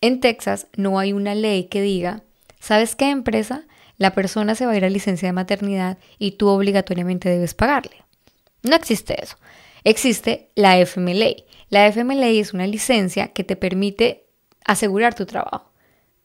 En 0.00 0.20
Texas 0.20 0.66
no 0.76 0.98
hay 0.98 1.12
una 1.12 1.34
ley 1.34 1.64
que 1.64 1.80
diga, 1.80 2.22
¿sabes 2.60 2.94
qué 2.94 3.10
empresa? 3.10 3.64
La 3.98 4.14
persona 4.14 4.54
se 4.54 4.66
va 4.66 4.72
a 4.72 4.76
ir 4.76 4.84
a 4.84 4.90
licencia 4.90 5.28
de 5.28 5.32
maternidad 5.32 5.98
y 6.18 6.32
tú 6.32 6.48
obligatoriamente 6.48 7.28
debes 7.28 7.54
pagarle. 7.54 8.02
No 8.62 8.76
existe 8.76 9.20
eso. 9.22 9.36
Existe 9.84 10.50
la 10.54 10.78
FMLA. 10.84 11.34
La 11.68 11.90
FMLA 11.90 12.28
es 12.28 12.52
una 12.52 12.66
licencia 12.66 13.28
que 13.28 13.44
te 13.44 13.56
permite 13.56 14.26
asegurar 14.64 15.14
tu 15.14 15.26
trabajo. 15.26 15.72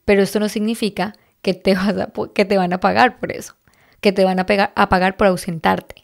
Pero 0.05 0.21
esto 0.21 0.39
no 0.39 0.49
significa 0.49 1.15
que 1.41 1.53
te, 1.53 1.75
van 1.75 2.73
a 2.73 2.79
pagar 2.79 3.19
por 3.19 3.31
eso, 3.31 3.55
que 4.01 4.11
te 4.11 4.23
van 4.23 4.39
a, 4.39 4.45
pagar 4.45 5.17
por 5.17 5.27
ausentarte. 5.27 6.03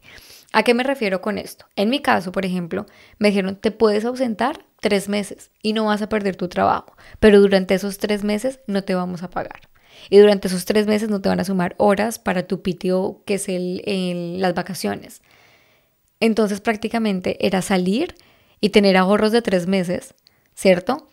¿A 0.52 0.64
qué 0.64 0.74
me 0.74 0.84
refiero 0.84 1.22
con 1.22 1.38
esto? 1.38 1.66
En 1.76 1.90
mi 1.90 2.02
caso, 2.02 2.32
por 2.32 2.46
ejemplo, 2.46 2.86
me 3.18 3.30
dijeron, 3.30 3.56
te 3.56 3.72
puedes 3.72 4.06
ausentar 4.06 4.66
tres 4.80 5.10
meses 5.10 5.52
y 5.62 5.74
no 5.74 5.86
vas 5.86 6.02
a 6.02 6.10
perder 6.10 6.36
tu 6.36 6.48
trabajo, 6.48 6.96
pero 7.20 7.40
durante 7.40 7.74
esos 7.74 7.98
tres 7.98 8.24
meses 8.24 8.60
no 8.68 8.84
te 8.84 8.96
vamos 8.96 9.24
a 9.24 9.30
pagar. 9.30 9.62
Y 10.10 10.18
durante 10.18 10.48
esos 10.48 10.66
tres 10.66 10.88
meses 10.88 11.10
no 11.10 11.22
te 11.22 11.30
van 11.30 11.40
a 11.40 11.46
sumar 11.46 11.76
horas 11.78 12.20
para 12.20 12.44
tu 12.44 12.62
PTO, 12.62 13.24
que 13.26 13.36
es 13.36 13.50
el, 13.50 14.40
las 14.40 14.54
vacaciones. 14.54 15.22
Entonces 16.26 16.62
prácticamente 16.62 17.46
era 17.46 17.62
salir 17.62 18.16
y 18.62 18.70
tener 18.70 18.96
ahorros 18.96 19.34
de 19.34 19.42
tres 19.42 19.68
meses, 19.68 20.16
¿cierto? 20.56 21.10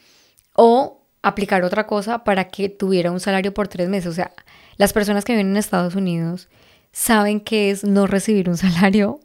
O 0.54 1.02
aplicar 1.20 1.64
otra 1.64 1.88
cosa 1.88 2.22
para 2.22 2.44
que 2.46 2.68
tuviera 2.68 3.10
un 3.10 3.18
salario 3.18 3.52
por 3.52 3.66
tres 3.66 3.88
meses. 3.88 4.06
O 4.06 4.14
sea, 4.14 4.32
las 4.76 4.92
personas 4.92 5.24
que 5.24 5.32
viven 5.32 5.48
en 5.48 5.56
Estados 5.56 5.96
Unidos 5.96 6.48
saben 6.92 7.40
que 7.40 7.72
es 7.72 7.82
no 7.82 8.06
recibir 8.06 8.48
un 8.48 8.56
salario 8.56 9.18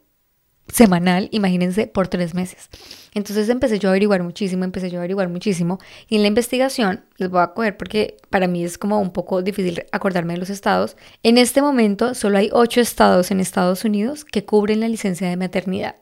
semanal, 0.68 1.30
imagínense, 1.32 1.88
por 1.88 2.08
tres 2.08 2.34
meses. 2.34 2.70
Entonces 3.14 3.50
empecé 3.50 3.80
yo 3.80 3.90
a 3.90 3.92
averiguar 3.92 4.24
muchísimo, 4.24 4.64
empecé 4.64 4.90
yo 4.90 4.98
a 4.98 5.02
averiguar 5.02 5.30
muchísimo. 5.30 5.80
Y 6.10 6.16
en 6.16 6.22
la 6.24 6.28
investigación, 6.28 7.06
les 7.18 7.30
voy 7.30 7.42
a 7.42 7.54
coger 7.54 7.78
porque 7.78 8.18
para 8.30 8.48
mí 8.48 8.64
es 8.64 8.78
como 8.78 9.00
un 9.00 9.12
poco 9.12 9.42
difícil 9.42 9.84
acordarme 9.92 10.34
de 10.34 10.40
los 10.40 10.50
estados. 10.50 10.98
En 11.24 11.38
este 11.38 11.62
momento 11.62 12.16
solo 12.16 12.38
hay 12.38 12.50
ocho 12.52 12.82
estados 12.82 13.32
en 13.32 13.40
Estados 13.40 13.86
Unidos 13.86 14.26
que 14.26 14.46
cubren 14.46 14.80
la 14.80 14.90
licencia 14.90 15.30
de 15.30 15.38
maternidad. 15.38 15.96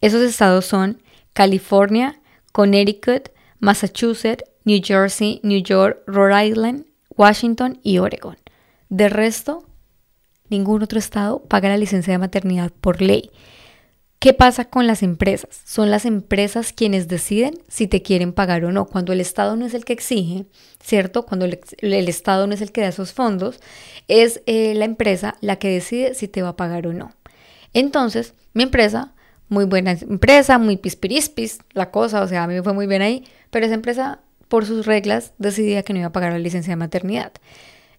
Esos 0.00 0.22
estados 0.22 0.66
son 0.66 1.02
California, 1.32 2.20
Connecticut, 2.52 3.30
Massachusetts, 3.58 4.44
New 4.64 4.80
Jersey, 4.82 5.40
New 5.42 5.62
York, 5.62 6.02
Rhode 6.06 6.46
Island, 6.48 6.86
Washington 7.16 7.78
y 7.82 7.98
Oregon. 7.98 8.36
De 8.88 9.08
resto, 9.08 9.64
ningún 10.48 10.82
otro 10.82 10.98
estado 10.98 11.42
paga 11.42 11.68
la 11.68 11.76
licencia 11.76 12.12
de 12.12 12.18
maternidad 12.18 12.72
por 12.80 13.00
ley. 13.00 13.30
¿Qué 14.18 14.32
pasa 14.32 14.64
con 14.64 14.86
las 14.86 15.02
empresas? 15.02 15.60
Son 15.64 15.90
las 15.90 16.04
empresas 16.04 16.72
quienes 16.72 17.06
deciden 17.06 17.58
si 17.68 17.86
te 17.86 18.02
quieren 18.02 18.32
pagar 18.32 18.64
o 18.64 18.72
no. 18.72 18.86
Cuando 18.86 19.12
el 19.12 19.20
Estado 19.20 19.56
no 19.56 19.66
es 19.66 19.74
el 19.74 19.84
que 19.84 19.92
exige, 19.92 20.46
¿cierto? 20.82 21.26
Cuando 21.26 21.44
el, 21.44 21.58
Estado 22.08 22.46
no 22.46 22.54
es 22.54 22.62
el 22.62 22.72
que 22.72 22.80
da 22.80 22.88
esos 22.88 23.12
fondos, 23.12 23.60
es 24.08 24.42
eh, 24.46 24.74
la 24.74 24.86
empresa 24.86 25.36
la 25.40 25.56
que 25.56 25.68
decide 25.68 26.14
si 26.14 26.28
te 26.28 26.42
va 26.42 26.50
a 26.50 26.56
pagar 26.56 26.86
o 26.86 26.92
no. 26.92 27.12
Entonces, 27.74 28.34
mi 28.54 28.62
empresa, 28.62 29.14
muy 29.48 29.66
buena 29.66 29.92
empresa, 29.92 30.58
muy 30.58 30.76
pispirispis, 30.76 31.58
la 31.72 31.90
cosa, 31.90 32.22
o 32.22 32.28
sea, 32.28 32.44
a 32.44 32.46
mí 32.46 32.54
me 32.54 32.62
fue 32.62 32.72
muy 32.72 32.86
bien 32.86 33.02
ahí, 33.02 33.24
pero 33.50 33.66
esa 33.66 33.74
empresa 33.74 34.20
por 34.48 34.64
sus 34.64 34.86
reglas, 34.86 35.32
decidía 35.38 35.82
que 35.82 35.92
no 35.92 36.00
iba 36.00 36.08
a 36.08 36.12
pagar 36.12 36.32
la 36.32 36.38
licencia 36.38 36.72
de 36.72 36.76
maternidad. 36.76 37.32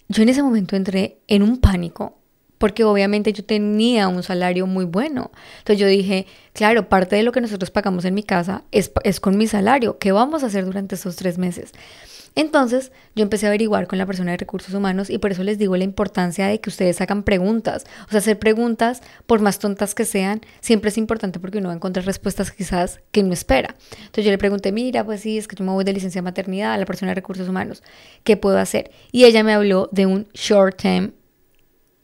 Yo 0.08 0.24
en 0.24 0.30
ese 0.30 0.44
momento 0.44 0.76
entré 0.76 1.20
en 1.28 1.44
un 1.44 1.58
pánico 1.58 2.18
porque 2.58 2.84
obviamente 2.84 3.34
yo 3.34 3.44
tenía 3.44 4.08
un 4.08 4.24
salario 4.24 4.68
muy 4.68 4.86
bueno. 4.86 5.32
Entonces 5.60 5.80
yo 5.80 5.88
dije, 5.88 6.26
claro, 6.54 6.90
parte 6.90 7.16
de 7.16 7.24
lo 7.24 7.32
que 7.32 7.42
nosotros 7.42 7.72
pagamos 7.72 8.06
en 8.06 8.14
mi 8.14 8.24
casa 8.24 8.64
es, 8.72 8.92
es 9.04 9.20
con 9.20 9.38
mi 9.38 9.48
salario. 9.48 9.98
¿Qué 10.00 10.12
vamos 10.12 10.44
a 10.44 10.48
hacer 10.48 10.66
durante 10.66 10.96
esos 10.96 11.16
tres 11.16 11.38
meses? 11.38 11.74
Entonces 12.38 12.92
yo 13.16 13.24
empecé 13.24 13.48
a 13.48 13.50
averiguar 13.50 13.88
con 13.88 13.98
la 13.98 14.06
persona 14.06 14.30
de 14.30 14.38
recursos 14.38 14.72
humanos 14.76 15.10
y 15.10 15.18
por 15.18 15.32
eso 15.32 15.44
les 15.44 15.58
digo 15.58 15.76
la 15.76 15.84
importancia 15.84 16.46
de 16.46 16.62
que 16.62 16.70
ustedes 16.70 17.02
hagan 17.02 17.24
preguntas. 17.24 17.86
O 18.06 18.12
sea, 18.12 18.20
hacer 18.20 18.38
preguntas, 18.38 19.02
por 19.26 19.40
más 19.40 19.58
tontas 19.58 19.96
que 19.96 20.06
sean, 20.06 20.42
siempre 20.62 20.90
es 20.90 21.00
importante 21.00 21.40
porque 21.40 21.58
uno 21.58 21.70
va 21.70 21.74
a 21.74 21.78
encontrar 21.78 22.06
respuestas 22.06 22.52
quizás 22.52 23.02
que 23.12 23.24
no 23.24 23.34
espera. 23.34 23.76
Entonces 23.98 24.26
yo 24.26 24.30
le 24.30 24.38
pregunté, 24.38 24.72
mira, 24.72 25.04
pues 25.04 25.22
sí, 25.22 25.40
es 25.40 25.48
que 25.48 25.56
yo 25.56 25.66
me 25.66 25.72
voy 25.72 25.84
de 25.84 25.94
licencia 25.94 26.22
de 26.22 26.26
maternidad 26.26 26.74
a 26.74 26.78
la 26.78 26.86
persona 26.86 27.10
de 27.10 27.16
recursos 27.16 27.50
humanos, 27.50 27.82
¿qué 28.24 28.38
puedo 28.38 28.60
hacer? 28.60 28.92
Y 29.12 29.26
ella 29.26 29.44
me 29.44 29.54
habló 29.54 29.90
de 29.92 30.06
un 30.06 30.28
short-term 30.36 31.14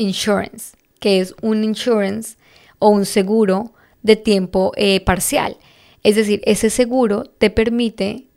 insurance. 0.04 0.78
que 1.00 1.20
es 1.20 1.36
un 1.42 1.66
insurance 1.66 2.38
o 2.80 2.88
un 2.88 3.06
seguro 3.06 3.74
de 4.04 4.16
tiempo 4.16 4.72
eh, 4.78 5.02
parcial. 5.02 5.58
Es 6.04 6.16
decir, 6.16 6.42
ese 6.46 6.70
seguro 6.70 7.24
te 7.26 7.50
permite 7.50 8.28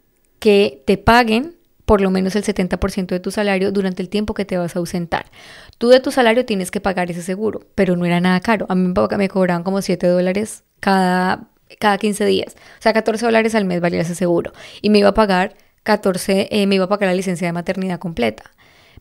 que 0.41 0.83
te 0.85 0.99
paguen 0.99 1.57
por 1.85 2.01
lo 2.01 2.11
menos 2.11 2.35
el 2.35 2.43
70% 2.43 3.07
de 3.07 3.21
tu 3.21 3.31
salario 3.31 3.71
durante 3.71 4.03
el 4.03 4.09
tiempo 4.09 4.35
que 4.35 4.45
te 4.45 4.59
vas 4.59 4.75
a 4.75 4.81
ausentar. 4.81 5.27
Tú 5.79 5.89
de 5.89 6.01
tu 6.01 6.11
salario 6.11 6.45
tienes 6.45 6.71
que 6.71 6.81
pagar 6.81 7.11
ese 7.11 7.23
seguro, 7.23 7.61
pero 7.75 7.97
no 7.97 8.05
era 8.05 8.21
nada 8.21 8.41
caro. 8.41 8.67
A 8.69 8.75
mí 8.75 8.93
me 9.17 9.29
cobraban 9.29 9.63
como 9.63 9.81
7 9.81 10.07
dólares 10.09 10.65
cada, 10.81 11.49
cada 11.79 11.97
15 11.99 12.25
días. 12.25 12.57
O 12.79 12.83
sea, 12.83 12.93
14 12.93 13.25
dólares 13.25 13.55
al 13.55 13.65
mes 13.65 13.81
valía 13.81 14.01
ese 14.01 14.17
seguro. 14.17 14.53
Y 14.83 14.91
me 14.91 14.99
iba 14.99 15.11
a 15.11 15.15
pagar 15.15 15.55
14, 15.85 16.49
eh, 16.51 16.67
me 16.67 16.75
iba 16.75 16.87
a 16.87 16.89
pagar 16.89 17.09
la 17.09 17.15
licencia 17.15 17.47
de 17.47 17.53
maternidad 17.53 18.01
completa. 18.01 18.51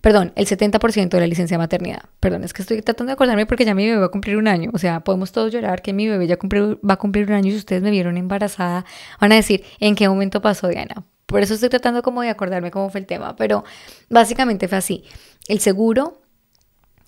Perdón, 0.02 0.34
el 0.36 0.46
70% 0.46 1.10
de 1.10 1.20
la 1.20 1.28
licencia 1.28 1.56
de 1.56 1.60
maternidad. 1.60 2.04
Perdón, 2.20 2.44
es 2.44 2.54
que 2.54 2.62
estoy 2.62 2.82
tratando 2.82 3.10
de 3.10 3.14
acordarme 3.14 3.46
porque 3.46 3.66
ya 3.66 3.74
mi 3.74 3.86
bebé 3.86 4.00
va 4.00 4.06
a 4.08 4.10
cumplir 4.10 4.38
un 4.38 4.48
año. 4.48 4.72
O 4.74 4.78
sea, 4.78 5.00
podemos 5.00 5.32
todos 5.32 5.52
llorar 5.52 5.82
que 5.82 5.94
mi 5.94 6.08
bebé 6.08 6.28
ya 6.28 6.38
va 6.38 6.94
a 6.94 6.98
cumplir 6.98 7.28
un 7.28 7.34
año 7.34 7.48
y 7.50 7.52
si 7.52 7.58
ustedes 7.58 7.82
me 7.82 7.92
vieron 7.92 8.18
embarazada, 8.18 8.86
van 9.20 9.32
a 9.32 9.36
decir, 9.36 9.64
¿en 9.80 9.96
qué 9.96 10.08
momento 10.08 10.42
pasó 10.42 10.68
Diana? 10.68 11.06
Por 11.25 11.42
eso 11.42 11.56
estoy 11.56 11.70
tratando 11.70 12.04
como 12.04 12.22
de 12.22 12.30
acordarme 12.30 12.72
cómo 12.72 12.90
fue 12.90 13.00
el 13.00 13.08
tema, 13.08 13.36
pero 13.36 13.64
básicamente 14.10 14.68
fue 14.68 14.78
así. 14.78 15.04
El 15.48 15.60
seguro, 15.60 16.22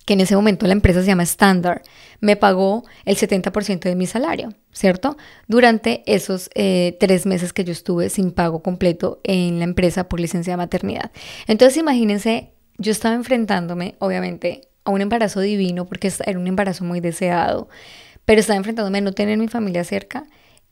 que 0.04 0.14
en 0.14 0.20
ese 0.20 0.34
momento 0.34 0.66
la 0.66 0.72
empresa 0.72 1.00
se 1.02 1.06
llama 1.06 1.22
Standard, 1.22 1.82
me 2.20 2.34
pagó 2.36 2.84
el 3.04 3.16
70% 3.16 3.80
de 3.80 3.94
mi 3.94 4.06
salario, 4.06 4.48
¿cierto? 4.72 5.16
Durante 5.46 6.02
esos 6.06 6.50
eh, 6.54 6.96
tres 6.98 7.26
meses 7.26 7.52
que 7.52 7.64
yo 7.64 7.72
estuve 7.72 8.08
sin 8.08 8.32
pago 8.32 8.62
completo 8.62 9.20
en 9.22 9.58
la 9.58 9.64
empresa 9.64 10.08
por 10.08 10.18
licencia 10.18 10.54
de 10.54 10.56
maternidad. 10.56 11.12
Entonces 11.46 11.76
imagínense, 11.76 12.54
yo 12.78 12.92
estaba 12.92 13.14
enfrentándome, 13.14 13.96
obviamente, 13.98 14.68
a 14.84 14.90
un 14.90 15.00
embarazo 15.00 15.40
divino, 15.40 15.86
porque 15.86 16.12
era 16.24 16.38
un 16.38 16.46
embarazo 16.46 16.84
muy 16.84 17.00
deseado, 17.00 17.68
pero 18.24 18.40
estaba 18.40 18.56
enfrentándome 18.56 18.98
a 18.98 19.02
no 19.02 19.12
tener 19.12 19.36
mi 19.36 19.48
familia 19.48 19.84
cerca 19.84 20.24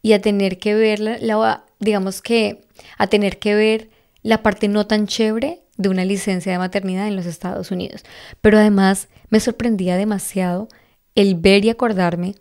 y 0.03 0.13
a 0.13 0.21
tener 0.21 0.59
que 0.59 0.75
ver 0.75 1.01
la, 1.01 1.65
digamos 1.81 2.23
que, 2.23 2.65
a 2.97 3.07
tener 3.09 3.39
que 3.39 3.55
ver 3.55 3.91
la 4.23 4.43
parte 4.43 4.69
no 4.69 4.87
tan 4.87 5.07
chévere 5.07 5.63
de 5.77 5.89
una 5.89 6.05
licencia 6.05 6.53
de 6.53 6.59
maternidad 6.59 7.07
en 7.07 7.17
los 7.17 7.27
Estados 7.27 7.71
Unidos. 7.71 8.05
Pero 8.41 8.59
además 8.59 9.09
me 9.29 9.41
sorprendía 9.41 9.97
demasiado 9.97 10.69
el 11.15 11.35
ver 11.35 11.65
y 11.65 11.71
acordarme 11.71 12.35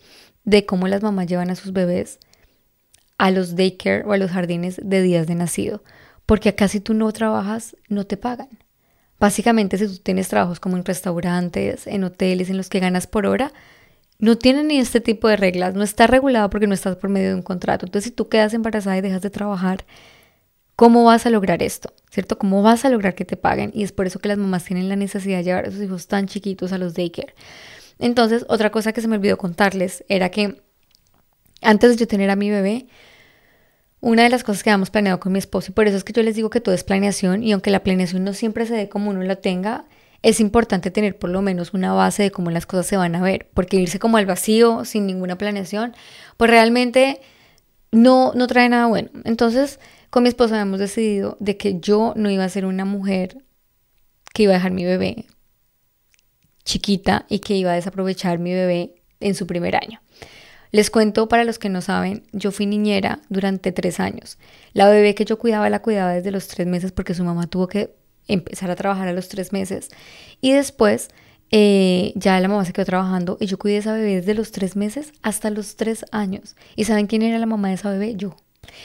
de 0.43 0.65
cómo 0.65 0.87
las 0.87 1.01
mamás 1.01 1.27
llevan 1.27 1.49
a 1.49 1.55
sus 1.55 1.73
bebés 1.73 2.19
a 3.17 3.31
los 3.31 3.55
daycare 3.55 4.03
o 4.05 4.13
a 4.13 4.17
los 4.17 4.31
jardines 4.31 4.79
de 4.83 5.01
días 5.01 5.27
de 5.27 5.35
nacido, 5.35 5.83
porque 6.25 6.49
acá 6.49 6.67
si 6.67 6.79
tú 6.79 6.93
no 6.93 7.11
trabajas 7.11 7.75
no 7.87 8.05
te 8.05 8.17
pagan. 8.17 8.49
Básicamente 9.19 9.77
si 9.77 9.87
tú 9.87 9.97
tienes 9.97 10.27
trabajos 10.27 10.59
como 10.59 10.77
en 10.77 10.85
restaurantes, 10.85 11.87
en 11.87 12.03
hoteles 12.03 12.49
en 12.49 12.57
los 12.57 12.69
que 12.69 12.79
ganas 12.79 13.07
por 13.07 13.25
hora, 13.25 13.53
no 14.19 14.37
tiene 14.37 14.63
ni 14.63 14.77
este 14.79 15.01
tipo 15.01 15.27
de 15.27 15.37
reglas, 15.37 15.73
no 15.73 15.83
está 15.83 16.07
regulado 16.07 16.49
porque 16.49 16.67
no 16.67 16.73
estás 16.73 16.95
por 16.95 17.09
medio 17.09 17.29
de 17.29 17.35
un 17.35 17.41
contrato. 17.41 17.85
Entonces, 17.85 18.11
si 18.11 18.15
tú 18.15 18.29
quedas 18.29 18.53
embarazada 18.53 18.97
y 18.97 19.01
dejas 19.01 19.21
de 19.21 19.29
trabajar, 19.29 19.85
¿cómo 20.75 21.03
vas 21.03 21.25
a 21.25 21.29
lograr 21.29 21.63
esto? 21.63 21.93
¿Cierto? 22.11 22.37
¿Cómo 22.37 22.61
vas 22.61 22.85
a 22.85 22.89
lograr 22.89 23.15
que 23.15 23.25
te 23.25 23.37
paguen? 23.37 23.71
Y 23.73 23.83
es 23.83 23.91
por 23.91 24.07
eso 24.07 24.19
que 24.19 24.29
las 24.29 24.37
mamás 24.37 24.63
tienen 24.63 24.89
la 24.89 24.95
necesidad 24.95 25.37
de 25.37 25.43
llevar 25.43 25.65
a 25.65 25.71
sus 25.71 25.81
hijos 25.81 26.07
tan 26.07 26.27
chiquitos 26.27 26.71
a 26.71 26.77
los 26.77 26.93
daycare. 26.93 27.35
Entonces, 27.99 28.45
otra 28.49 28.71
cosa 28.71 28.93
que 28.93 29.01
se 29.01 29.07
me 29.07 29.15
olvidó 29.17 29.37
contarles 29.37 30.03
era 30.07 30.29
que 30.29 30.61
antes 31.61 31.91
de 31.91 31.97
yo 31.97 32.07
tener 32.07 32.29
a 32.29 32.35
mi 32.35 32.49
bebé, 32.49 32.87
una 34.05 34.21
de 34.21 34.29
las 34.29 34.43
cosas 34.43 34.61
que 34.61 34.69
habíamos 34.69 34.91
planeado 34.91 35.19
con 35.19 35.31
mi 35.31 35.39
esposo, 35.39 35.71
y 35.71 35.73
por 35.73 35.87
eso 35.87 35.97
es 35.97 36.03
que 36.03 36.13
yo 36.13 36.21
les 36.21 36.35
digo 36.35 36.51
que 36.51 36.61
todo 36.61 36.75
es 36.75 36.83
planeación, 36.83 37.43
y 37.43 37.53
aunque 37.53 37.71
la 37.71 37.81
planeación 37.81 38.23
no 38.23 38.33
siempre 38.33 38.67
se 38.67 38.75
dé 38.75 38.87
como 38.87 39.09
uno 39.09 39.23
la 39.23 39.37
tenga, 39.37 39.85
es 40.21 40.39
importante 40.39 40.91
tener 40.91 41.17
por 41.17 41.31
lo 41.31 41.41
menos 41.41 41.73
una 41.73 41.91
base 41.91 42.21
de 42.21 42.29
cómo 42.29 42.51
las 42.51 42.67
cosas 42.67 42.85
se 42.85 42.97
van 42.97 43.15
a 43.15 43.21
ver, 43.23 43.49
porque 43.55 43.77
irse 43.77 43.97
como 43.97 44.17
al 44.17 44.27
vacío 44.27 44.85
sin 44.85 45.07
ninguna 45.07 45.39
planeación, 45.39 45.95
pues 46.37 46.51
realmente 46.51 47.19
no, 47.91 48.31
no 48.35 48.45
trae 48.45 48.69
nada 48.69 48.85
bueno. 48.85 49.09
Entonces, 49.23 49.79
con 50.11 50.21
mi 50.21 50.29
esposo 50.29 50.53
habíamos 50.53 50.79
decidido 50.79 51.35
de 51.39 51.57
que 51.57 51.79
yo 51.79 52.13
no 52.15 52.29
iba 52.29 52.43
a 52.43 52.49
ser 52.49 52.67
una 52.67 52.85
mujer 52.85 53.39
que 54.35 54.43
iba 54.43 54.51
a 54.51 54.57
dejar 54.57 54.71
mi 54.71 54.85
bebé 54.85 55.25
chiquita 56.63 57.25
y 57.27 57.39
que 57.39 57.55
iba 57.55 57.71
a 57.71 57.75
desaprovechar 57.75 58.37
mi 58.37 58.53
bebé 58.53 59.01
en 59.19 59.33
su 59.33 59.47
primer 59.47 59.75
año. 59.75 59.99
Les 60.75 60.89
cuento 60.89 61.29
para 61.29 61.45
los 61.45 61.57
que 61.57 61.69
no 61.69 61.79
saben, 61.79 62.23
yo 62.33 62.51
fui 62.51 62.65
niñera 62.65 63.21
durante 63.29 63.71
tres 63.71 64.01
años. 64.01 64.37
La 64.73 64.89
bebé 64.89 65.15
que 65.15 65.23
yo 65.23 65.39
cuidaba 65.39 65.69
la 65.69 65.81
cuidaba 65.81 66.11
desde 66.11 66.31
los 66.31 66.49
tres 66.49 66.67
meses 66.67 66.91
porque 66.91 67.13
su 67.13 67.23
mamá 67.23 67.47
tuvo 67.47 67.69
que 67.69 67.95
empezar 68.27 68.69
a 68.69 68.75
trabajar 68.75 69.07
a 69.07 69.13
los 69.13 69.29
tres 69.29 69.53
meses. 69.53 69.87
Y 70.41 70.51
después 70.51 71.11
eh, 71.49 72.11
ya 72.15 72.37
la 72.41 72.49
mamá 72.49 72.65
se 72.65 72.73
quedó 72.73 72.83
trabajando 72.83 73.37
y 73.39 73.45
yo 73.45 73.57
cuidé 73.57 73.77
a 73.77 73.79
esa 73.79 73.93
bebé 73.93 74.15
desde 74.15 74.33
los 74.33 74.51
tres 74.51 74.75
meses 74.75 75.13
hasta 75.21 75.49
los 75.49 75.77
tres 75.77 76.03
años. 76.11 76.57
¿Y 76.75 76.83
saben 76.83 77.07
quién 77.07 77.21
era 77.21 77.39
la 77.39 77.45
mamá 77.45 77.69
de 77.69 77.75
esa 77.75 77.89
bebé? 77.91 78.17
Yo. 78.17 78.35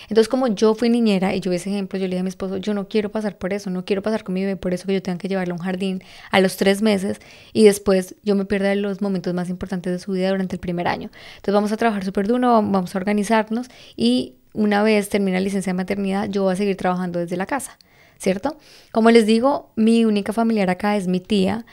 Entonces, 0.02 0.28
como 0.28 0.49
yo 0.49 0.75
fui 0.75 0.88
niñera 0.88 1.35
y 1.35 1.40
yo 1.40 1.52
ese 1.52 1.70
ejemplo, 1.70 1.99
yo 1.99 2.06
le 2.06 2.11
dije 2.11 2.20
a 2.20 2.23
mi 2.23 2.28
esposo, 2.28 2.56
yo 2.56 2.75
no 2.75 2.88
quiero 2.88 3.11
pasar 3.11 3.38
por 3.38 3.52
eso, 3.52 3.70
no 3.70 3.85
quiero 3.85 4.02
pasar 4.02 4.25
con 4.25 4.35
mi 4.35 4.42
bebé 4.42 4.56
por 4.56 4.75
eso 4.75 4.87
que 4.87 4.94
yo 4.94 5.02
tenga 5.02 5.18
que 5.18 5.28
llevarla 5.28 5.52
a 5.52 5.56
un 5.56 5.62
jardín 5.62 6.02
a 6.30 6.40
los 6.40 6.56
tres 6.56 6.82
meses 6.82 7.20
y 7.52 7.64
después 7.64 8.14
yo 8.23 8.35
me 8.35 8.44
pierda 8.44 8.75
los 8.75 9.00
momentos 9.00 9.35
más 9.35 9.49
importantes 9.49 9.92
de 9.92 9.99
su 9.99 10.12
vida 10.12 10.28
durante 10.30 10.56
el 10.56 10.61
primer 10.61 10.88
año. 10.88 11.11
Entonces, 11.37 11.54
vamos 11.54 11.73
a 11.73 11.76
trabajar 11.76 12.04
súper 12.04 12.26
duro, 12.26 12.49
vamos 12.49 12.94
a 12.94 12.99
organizarnos 12.99 13.68
y 13.97 14.37
una 14.52 14.82
vez 14.82 15.09
termine 15.09 15.38
la 15.38 15.40
licencia 15.40 15.73
de 15.73 15.76
maternidad, 15.76 16.28
yo 16.28 16.42
voy 16.42 16.52
a 16.52 16.56
seguir 16.56 16.76
trabajando 16.76 17.18
desde 17.18 17.37
la 17.37 17.47
casa. 17.47 17.78
¿cierto? 18.20 18.59
Como 18.92 19.11
les 19.11 19.26
digo, 19.26 19.73
mi 19.76 20.04
única 20.04 20.32
familiar 20.32 20.68
acá 20.68 20.97
es 20.97 21.09
mi 21.09 21.20
tía, 21.20 21.64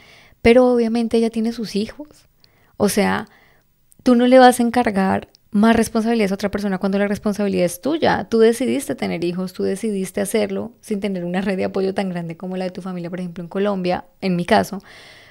pero 0.42 0.66
obviamente 0.66 1.18
ella 1.18 1.30
tiene 1.30 1.52
sus 1.52 1.76
hijos. 1.76 2.08
O 2.78 2.90
sea, 2.90 3.28
tú 4.04 4.16
no 4.16 4.28
le 4.28 4.40
vas 4.40 4.60
a 4.60 4.64
encargar 4.64 5.28
más 5.51 5.75
responsabilidades 5.75 6.32
a 6.32 6.36
otra 6.36 6.51
persona 6.51 6.77
cuando 6.77 7.00
la 7.00 7.08
responsabilidad 7.08 7.66
es 7.66 7.82
tuya. 7.82 8.27
Tú 8.30 8.39
decidiste 8.39 8.96
tener 8.96 9.24
hijos, 9.24 9.54
tú 9.54 9.63
decidiste 9.63 10.22
hacerlo 10.22 10.74
sin 10.82 11.00
tener 11.00 11.24
una 11.24 11.42
red 11.42 11.58
de 11.58 11.66
apoyo 11.66 11.94
tan 11.94 12.10
grande 12.10 12.38
como 12.38 12.58
la 12.58 12.66
de 12.66 12.72
tu 12.72 12.82
familia, 12.82 13.10
por 13.10 13.20
ejemplo, 13.20 13.44
en 13.44 13.48
Colombia, 13.48 14.06
en 14.22 14.36
mi 14.36 14.46
caso. 14.46 14.82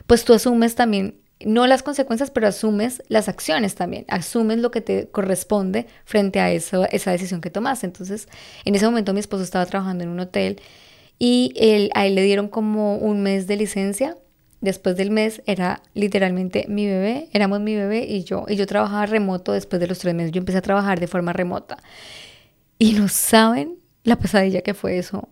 Pues 0.07 0.25
tú 0.25 0.33
asumes 0.33 0.75
también, 0.75 1.21
no 1.45 1.67
las 1.67 1.83
consecuencias, 1.83 2.31
pero 2.31 2.47
asumes 2.47 3.03
las 3.09 3.29
acciones 3.29 3.75
también, 3.75 4.07
asumes 4.09 4.59
lo 4.59 4.71
que 4.71 4.81
te 4.81 5.09
corresponde 5.09 5.87
frente 6.05 6.41
a 6.41 6.51
esa 6.51 7.11
decisión 7.11 7.41
que 7.41 7.51
tomaste. 7.51 7.87
Entonces, 7.87 8.29
en 8.65 8.75
ese 8.75 8.87
momento 8.87 9.13
mi 9.13 9.21
esposo 9.21 9.43
estaba 9.43 9.67
trabajando 9.67 10.05
en 10.05 10.11
un 10.11 10.21
hotel 10.21 10.61
y 11.19 11.53
él, 11.57 11.91
a 11.95 12.07
él 12.07 12.15
le 12.15 12.23
dieron 12.23 12.49
como 12.49 12.97
un 12.97 13.23
mes 13.23 13.47
de 13.47 13.57
licencia. 13.57 14.17
Después 14.67 14.97
del 14.97 15.13
mes 15.13 15.43
era 15.47 15.81
literalmente 15.95 16.67
mi 16.69 16.87
bebé, 16.87 17.29
éramos 17.33 17.61
mi 17.61 17.77
bebé 17.77 18.05
y 18.05 18.25
yo. 18.25 18.47
Y 18.49 18.57
yo 18.57 18.67
trabajaba 18.67 19.07
remoto 19.07 19.53
después 19.53 19.79
de 19.79 19.87
los 19.87 20.01
tres 20.01 20.13
meses. 20.13 20.33
Yo 20.33 20.41
empecé 20.41 20.59
a 20.59 20.61
trabajar 20.61 20.99
de 20.99 21.07
forma 21.07 21.33
remota. 21.33 21.77
Y 22.77 22.95
no 22.95 23.07
saben 23.07 23.77
la 24.03 24.19
pesadilla 24.19 24.63
que 24.63 24.75
fue 24.75 24.99
eso. 24.99 25.29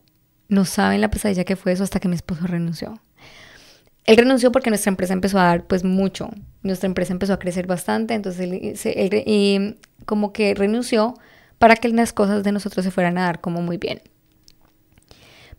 No 0.46 0.64
saben 0.64 1.00
la 1.00 1.10
pesadilla 1.10 1.42
que 1.42 1.56
fue 1.56 1.72
eso 1.72 1.82
hasta 1.82 1.98
que 1.98 2.06
mi 2.06 2.14
esposo 2.14 2.46
renunció. 2.46 3.00
Él 4.04 4.18
renunció 4.18 4.52
porque 4.52 4.70
nuestra 4.70 4.90
empresa 4.90 5.14
empezó 5.14 5.40
a 5.40 5.46
dar 5.46 5.66
pues 5.66 5.82
mucho. 5.82 6.30
Nuestra 6.62 6.86
empresa 6.86 7.12
empezó 7.12 7.32
a 7.32 7.40
crecer 7.40 7.66
bastante. 7.66 8.14
Entonces 8.14 8.48
él, 8.84 9.24
y 9.26 9.78
como 10.06 10.32
que 10.32 10.54
renunció 10.54 11.14
para 11.58 11.74
que 11.74 11.88
las 11.88 12.12
cosas 12.12 12.44
de 12.44 12.52
nosotros 12.52 12.84
se 12.84 12.92
fueran 12.92 13.18
a 13.18 13.22
dar 13.22 13.40
como 13.40 13.62
muy 13.62 13.78
bien. 13.78 14.00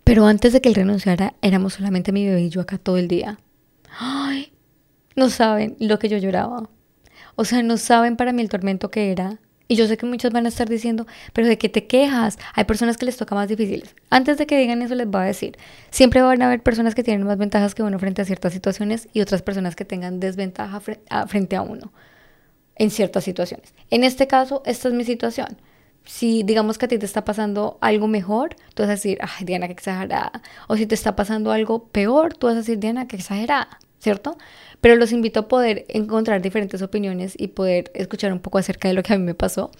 Pero 0.06 0.28
antes 0.28 0.54
de 0.54 0.62
que 0.62 0.70
él 0.70 0.76
renunciara, 0.76 1.34
éramos 1.42 1.74
solamente 1.74 2.14
mi 2.14 2.26
bebé 2.26 2.44
y 2.44 2.50
yo 2.50 2.62
acá 2.62 2.78
todo 2.78 2.96
el 2.96 3.10
día. 3.10 3.38
Ay, 3.98 4.54
no 5.16 5.30
saben 5.30 5.76
lo 5.80 6.00
que 6.00 6.10
yo 6.10 6.18
lloraba. 6.18 6.70
O 7.36 7.46
sea, 7.46 7.64
no 7.64 7.78
saben 7.78 8.18
para 8.18 8.34
mí 8.34 8.42
el 8.42 8.50
tormento 8.50 8.92
que 8.92 9.12
era. 9.12 9.40
Y 9.68 9.78
yo 9.78 9.88
sé 9.88 9.98
que 9.98 10.06
muchos 10.06 10.32
van 10.32 10.46
a 10.46 10.50
estar 10.50 10.70
diciendo, 10.70 11.08
pero 11.34 11.48
¿de 11.48 11.58
qué 11.58 11.70
te 11.70 11.88
quejas? 11.88 12.38
Hay 12.54 12.66
personas 12.66 12.98
que 12.98 13.06
les 13.06 13.18
toca 13.18 13.34
más 13.34 13.48
difíciles. 13.48 13.96
Antes 14.12 14.38
de 14.38 14.46
que 14.46 14.60
digan 14.60 14.84
eso, 14.84 14.94
les 14.94 15.08
voy 15.08 15.22
a 15.22 15.26
decir, 15.26 15.58
siempre 15.90 16.22
van 16.22 16.42
a 16.44 16.48
haber 16.48 16.62
personas 16.62 16.94
que 16.94 17.04
tienen 17.04 17.26
más 17.26 17.38
ventajas 17.38 17.74
que 17.74 17.82
uno 17.82 17.98
frente 17.98 18.22
a 18.22 18.26
ciertas 18.26 18.54
situaciones 18.54 19.08
y 19.12 19.22
otras 19.22 19.42
personas 19.42 19.76
que 19.76 19.84
tengan 19.84 20.20
desventaja 20.20 20.82
frente 21.28 21.56
a 21.56 21.64
uno 21.64 21.92
en 22.76 22.92
ciertas 22.92 23.24
situaciones. 23.24 23.74
En 23.90 24.04
este 24.04 24.28
caso, 24.28 24.62
esta 24.66 24.90
es 24.90 24.94
mi 24.94 25.04
situación 25.04 25.58
si 26.06 26.44
digamos 26.44 26.78
que 26.78 26.86
a 26.86 26.88
ti 26.88 26.98
te 26.98 27.06
está 27.06 27.26
pasando 27.26 27.78
algo 27.82 28.08
mejor, 28.08 28.56
tú 28.74 28.84
vas 28.84 28.90
a 28.90 28.92
decir, 28.92 29.18
ay, 29.22 29.44
Diana, 29.44 29.68
qué 29.68 29.74
exagerada. 29.74 30.42
O 30.68 30.78
si 30.78 30.86
te 30.86 30.96
está 30.96 31.16
pasando 31.16 31.52
algo 31.52 31.88
peor, 31.88 32.36
tú 32.36 32.48
vas 32.48 32.56
a 32.56 32.60
decir, 32.60 32.80
Diana, 32.80 33.08
qué 33.08 33.16
exagerada, 33.16 33.80
¿cierto? 34.00 34.38
Pero 34.82 34.96
los 34.96 35.12
invito 35.12 35.42
a 35.42 35.48
poder 35.48 35.86
encontrar 35.90 36.42
diferentes 36.42 36.82
opiniones 36.82 37.34
y 37.38 37.48
poder 37.48 37.92
escuchar 37.94 38.32
un 38.34 38.40
poco 38.40 38.58
acerca 38.58 38.88
de 38.88 38.94
lo 38.94 39.04
que 39.04 39.14
a 39.14 39.18
mí 39.18 39.24
me 39.24 39.34
pasó. 39.34 39.72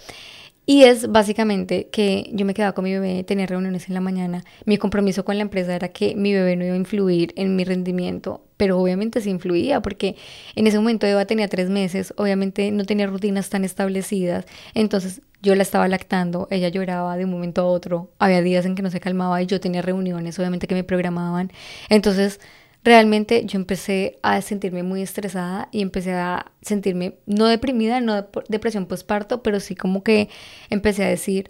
Y 0.68 0.84
es 0.84 1.12
básicamente 1.12 1.90
que 1.92 2.30
yo 2.34 2.44
me 2.44 2.56
quedaba 2.56 2.74
con 2.74 2.86
mi 2.86 2.94
bebé, 2.94 3.24
tenía 3.24 3.46
reuniones 3.46 3.88
en 3.88 3.94
la 3.94 4.02
mañana. 4.02 4.44
Mi 4.66 4.78
compromiso 4.78 5.24
con 5.24 5.38
la 5.38 5.44
empresa 5.44 5.76
era 5.76 5.90
que 5.90 6.16
mi 6.16 6.34
bebé 6.34 6.56
no 6.56 6.66
iba 6.66 6.74
a 6.74 6.78
influir 6.78 7.34
en 7.36 7.56
mi 7.56 7.64
rendimiento, 7.66 8.44
pero 8.58 8.80
obviamente 8.80 9.22
sí 9.22 9.30
influía 9.30 9.82
porque 9.82 10.16
en 10.56 10.66
ese 10.66 10.80
momento 10.80 11.06
Eva 11.06 11.26
tenía 11.26 11.48
tres 11.48 11.70
meses, 11.70 12.16
obviamente 12.18 12.72
no 12.72 12.84
tenía 12.86 13.06
rutinas 13.06 13.50
tan 13.50 13.64
establecidas. 13.64 14.46
Entonces 14.74 15.22
yo 15.44 15.54
la 15.54 15.62
estaba 15.62 15.88
lactando, 15.88 16.48
ella 16.50 16.70
lloraba 16.70 17.16
de 17.16 17.26
un 17.26 17.32
momento 17.32 17.62
a 17.62 17.66
otro, 17.66 18.10
había 18.18 18.42
días 18.42 18.66
en 18.66 18.74
que 18.74 18.82
no 18.82 18.90
se 18.90 19.00
calmaba 19.00 19.40
y 19.44 19.46
yo 19.46 19.60
tenía 19.60 19.84
reuniones, 19.84 20.40
obviamente 20.40 20.66
que 20.66 20.74
me 20.74 20.84
programaban. 20.84 21.52
Entonces, 21.90 22.40
realmente 22.86 23.44
yo 23.46 23.58
empecé 23.58 24.20
a 24.22 24.42
sentirme 24.42 24.84
muy 24.84 25.02
estresada 25.02 25.68
y 25.72 25.82
empecé 25.82 26.14
a 26.14 26.52
sentirme 26.62 27.18
no 27.26 27.48
deprimida, 27.48 28.00
no 28.00 28.28
depresión 28.48 28.86
postparto, 28.86 29.42
pero 29.44 29.60
sí 29.60 29.76
como 29.76 30.04
que 30.04 30.30
empecé 30.70 31.04
a 31.04 31.10
decir, 31.10 31.50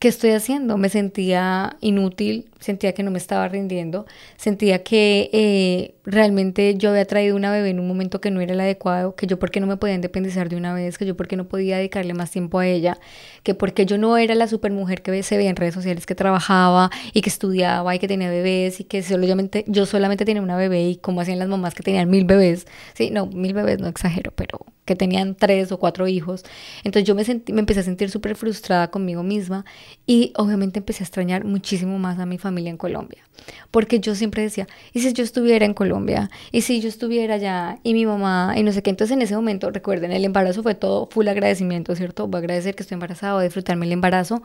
¿qué 0.00 0.08
estoy 0.08 0.30
haciendo? 0.30 0.78
Me 0.78 0.88
sentía 0.88 1.76
inútil, 1.80 2.50
sentía 2.58 2.94
que 2.94 3.02
no 3.02 3.10
me 3.10 3.18
estaba 3.18 3.46
rindiendo, 3.48 4.06
sentía 4.38 4.82
que 4.82 5.28
eh, 5.34 5.94
realmente 6.04 6.74
yo 6.76 6.90
había 6.90 7.04
traído 7.04 7.36
una 7.36 7.52
bebé 7.52 7.68
en 7.68 7.80
un 7.80 7.86
momento 7.86 8.18
que 8.18 8.30
no 8.30 8.40
era 8.40 8.54
el 8.54 8.60
adecuado, 8.60 9.14
que 9.14 9.26
yo 9.26 9.38
porque 9.38 9.60
no 9.60 9.66
me 9.66 9.76
podía 9.76 9.94
independizar 9.94 10.48
de 10.48 10.56
una 10.56 10.72
vez, 10.72 10.96
que 10.96 11.04
yo 11.04 11.16
porque 11.18 11.36
no 11.36 11.48
podía 11.48 11.76
dedicarle 11.76 12.14
más 12.14 12.30
tiempo 12.30 12.58
a 12.58 12.66
ella, 12.66 12.98
que 13.42 13.54
porque 13.54 13.84
yo 13.84 13.98
no 13.98 14.16
era 14.16 14.34
la 14.34 14.46
supermujer 14.48 15.02
que 15.02 15.22
se 15.22 15.36
veía 15.36 15.50
en 15.50 15.56
redes 15.56 15.74
sociales 15.74 16.06
que 16.06 16.14
trabajaba 16.14 16.90
y 17.12 17.20
que 17.20 17.28
estudiaba 17.28 17.94
y 17.94 17.98
que 17.98 18.08
tenía 18.08 18.30
bebés 18.30 18.80
y 18.80 18.84
que 18.84 19.02
solamente, 19.02 19.64
yo 19.68 19.84
solamente 19.84 20.24
tenía 20.24 20.42
una 20.42 20.56
bebé 20.56 20.88
y 20.88 20.96
como 20.96 21.20
hacían 21.20 21.38
las 21.38 21.48
mamás 21.48 21.74
que 21.74 21.82
tenían 21.82 22.08
mil 22.08 22.24
bebés, 22.24 22.66
sí, 22.94 23.10
no, 23.10 23.26
mil 23.26 23.52
bebés 23.52 23.78
no 23.80 23.88
exagero, 23.88 24.32
pero 24.34 24.60
que 24.90 24.96
tenían 24.96 25.36
tres 25.36 25.70
o 25.70 25.78
cuatro 25.78 26.08
hijos. 26.08 26.42
Entonces 26.82 27.06
yo 27.06 27.14
me, 27.14 27.22
sentí, 27.24 27.52
me 27.52 27.60
empecé 27.60 27.80
a 27.80 27.82
sentir 27.84 28.10
súper 28.10 28.34
frustrada 28.34 28.90
conmigo 28.90 29.22
misma 29.22 29.64
y 30.06 30.32
obviamente 30.36 30.78
empecé 30.78 31.02
a 31.02 31.06
extrañar 31.06 31.44
muchísimo 31.44 31.98
más 31.98 32.18
a 32.18 32.26
mi 32.26 32.38
familia 32.38 32.70
en 32.70 32.76
Colombia. 32.76 33.22
Porque 33.70 34.00
yo 34.00 34.14
siempre 34.14 34.42
decía, 34.42 34.66
¿y 34.92 35.00
si 35.00 35.12
yo 35.12 35.24
estuviera 35.24 35.64
en 35.64 35.74
Colombia? 35.74 36.30
¿Y 36.52 36.62
si 36.62 36.80
yo 36.80 36.88
estuviera 36.88 37.34
allá? 37.34 37.78
Y 37.82 37.94
mi 37.94 38.06
mamá, 38.06 38.54
y 38.56 38.62
no 38.62 38.72
sé 38.72 38.82
qué. 38.82 38.90
Entonces 38.90 39.16
en 39.16 39.22
ese 39.22 39.34
momento, 39.34 39.70
recuerden, 39.70 40.12
el 40.12 40.24
embarazo 40.24 40.62
fue 40.62 40.74
todo 40.74 41.08
full 41.10 41.28
agradecimiento, 41.28 41.94
¿cierto? 41.94 42.26
Voy 42.26 42.38
a 42.38 42.40
agradecer 42.40 42.74
que 42.74 42.82
estoy 42.82 42.94
embarazada, 42.94 43.34
voy 43.34 43.42
a 43.42 43.44
disfrutarme 43.44 43.86
el 43.86 43.92
embarazo. 43.92 44.42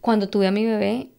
Cuando 0.00 0.28
tuve 0.28 0.46
a 0.48 0.50
mi 0.50 0.64
bebé, 0.64 1.10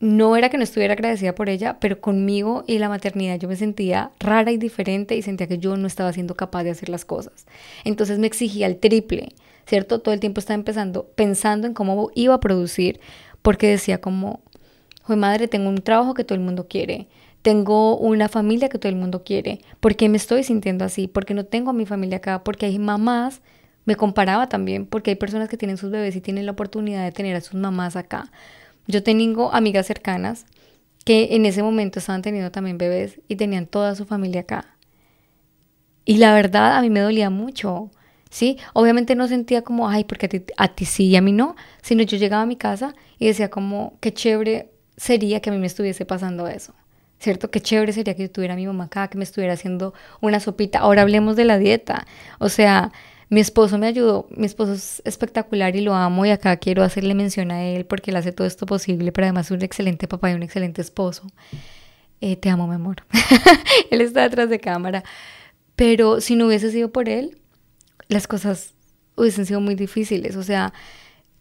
no 0.00 0.36
era 0.36 0.50
que 0.50 0.58
no 0.58 0.64
estuviera 0.64 0.92
agradecida 0.94 1.34
por 1.34 1.48
ella, 1.48 1.78
pero 1.80 2.00
conmigo 2.00 2.64
y 2.66 2.78
la 2.78 2.88
maternidad 2.88 3.38
yo 3.38 3.48
me 3.48 3.56
sentía 3.56 4.10
rara 4.20 4.52
y 4.52 4.58
diferente 4.58 5.16
y 5.16 5.22
sentía 5.22 5.46
que 5.46 5.58
yo 5.58 5.76
no 5.76 5.86
estaba 5.86 6.12
siendo 6.12 6.34
capaz 6.34 6.64
de 6.64 6.70
hacer 6.70 6.88
las 6.88 7.04
cosas. 7.04 7.46
Entonces 7.84 8.18
me 8.18 8.26
exigía 8.26 8.66
el 8.66 8.76
triple, 8.76 9.30
¿cierto? 9.66 10.00
Todo 10.00 10.14
el 10.14 10.20
tiempo 10.20 10.40
estaba 10.40 10.54
empezando, 10.54 11.06
pensando 11.14 11.66
en 11.66 11.74
cómo 11.74 12.10
iba 12.14 12.34
a 12.34 12.40
producir, 12.40 13.00
porque 13.42 13.68
decía 13.68 14.00
como, 14.00 14.40
joder 15.02 15.18
madre, 15.18 15.48
tengo 15.48 15.68
un 15.68 15.82
trabajo 15.82 16.14
que 16.14 16.24
todo 16.24 16.36
el 16.36 16.44
mundo 16.44 16.66
quiere, 16.68 17.08
tengo 17.42 17.96
una 17.98 18.28
familia 18.28 18.68
que 18.68 18.78
todo 18.78 18.90
el 18.90 18.96
mundo 18.96 19.22
quiere, 19.24 19.60
¿por 19.80 19.96
qué 19.96 20.08
me 20.08 20.16
estoy 20.16 20.44
sintiendo 20.44 20.84
así? 20.84 21.08
Porque 21.08 21.34
no 21.34 21.44
tengo 21.44 21.70
a 21.70 21.74
mi 21.74 21.86
familia 21.86 22.18
acá, 22.18 22.42
porque 22.44 22.66
hay 22.66 22.78
mamás, 22.78 23.42
me 23.84 23.96
comparaba 23.96 24.48
también, 24.48 24.86
porque 24.86 25.10
hay 25.10 25.16
personas 25.16 25.48
que 25.48 25.58
tienen 25.58 25.76
sus 25.76 25.90
bebés 25.90 26.16
y 26.16 26.20
tienen 26.20 26.46
la 26.46 26.52
oportunidad 26.52 27.04
de 27.04 27.12
tener 27.12 27.36
a 27.36 27.40
sus 27.40 27.54
mamás 27.54 27.96
acá 27.96 28.30
yo 28.86 29.02
tengo 29.02 29.52
amigas 29.54 29.86
cercanas 29.86 30.46
que 31.04 31.36
en 31.36 31.46
ese 31.46 31.62
momento 31.62 31.98
estaban 31.98 32.22
teniendo 32.22 32.50
también 32.50 32.78
bebés 32.78 33.20
y 33.28 33.36
tenían 33.36 33.66
toda 33.66 33.94
su 33.94 34.04
familia 34.04 34.42
acá. 34.42 34.76
Y 36.04 36.18
la 36.18 36.34
verdad 36.34 36.76
a 36.76 36.82
mí 36.82 36.90
me 36.90 37.00
dolía 37.00 37.30
mucho, 37.30 37.90
¿sí? 38.34 38.58
Obviamente 38.72 39.14
no 39.14 39.28
sentía 39.28 39.62
como, 39.62 39.88
ay, 39.88 40.02
porque 40.02 40.44
a 40.56 40.68
ti, 40.68 40.84
sí 40.86 41.06
y 41.06 41.16
a 41.16 41.20
mí 41.20 41.30
no, 41.30 41.54
sino 41.82 42.02
yo 42.02 42.16
llegaba 42.16 42.42
a 42.42 42.46
mi 42.46 42.56
casa 42.56 42.96
y 43.16 43.28
decía 43.28 43.48
como, 43.48 43.96
qué 44.00 44.12
chévere 44.12 44.72
sería 44.96 45.38
que 45.38 45.50
a 45.50 45.52
mí 45.52 45.60
me 45.60 45.68
estuviese 45.68 46.04
pasando 46.04 46.48
eso. 46.48 46.74
¿Cierto? 47.20 47.48
Qué 47.52 47.60
chévere 47.60 47.92
sería 47.92 48.14
que 48.16 48.22
yo 48.22 48.30
tuviera 48.30 48.54
a 48.54 48.56
mi 48.56 48.66
mamá 48.66 48.84
acá, 48.84 49.06
que 49.06 49.16
me 49.16 49.22
estuviera 49.22 49.54
haciendo 49.54 49.94
una 50.20 50.40
sopita. 50.40 50.80
Ahora 50.80 51.02
hablemos 51.02 51.36
de 51.36 51.44
la 51.44 51.58
dieta. 51.58 52.06
O 52.40 52.48
sea, 52.48 52.90
mi 53.30 53.40
esposo 53.40 53.78
me 53.78 53.86
ayudó, 53.86 54.26
mi 54.30 54.46
esposo 54.46 54.72
es 54.72 55.00
espectacular 55.04 55.76
y 55.76 55.80
lo 55.82 55.94
amo 55.94 56.26
y 56.26 56.30
acá 56.30 56.56
quiero 56.56 56.82
hacerle 56.82 57.14
mención 57.14 57.52
a 57.52 57.62
él 57.62 57.86
porque 57.86 58.10
él 58.10 58.16
hace 58.16 58.32
todo 58.32 58.48
esto 58.48 58.66
posible, 58.66 59.12
pero 59.12 59.26
además 59.26 59.46
es 59.46 59.50
un 59.52 59.62
excelente 59.62 60.08
papá 60.08 60.32
y 60.32 60.34
un 60.34 60.42
excelente 60.42 60.82
esposo. 60.82 61.28
Eh, 62.20 62.34
te 62.34 62.50
amo, 62.50 62.66
mi 62.66 62.74
amor. 62.74 62.96
él 63.92 64.00
está 64.00 64.22
detrás 64.22 64.48
de 64.50 64.58
cámara. 64.58 65.04
Pero 65.76 66.20
si 66.20 66.34
no 66.34 66.46
hubiese 66.46 66.72
sido 66.72 66.90
por 66.90 67.08
él, 67.08 67.38
las 68.08 68.26
cosas 68.26 68.74
hubiesen 69.16 69.46
sido 69.46 69.60
muy 69.60 69.74
difíciles. 69.74 70.36
O 70.36 70.42
sea, 70.42 70.72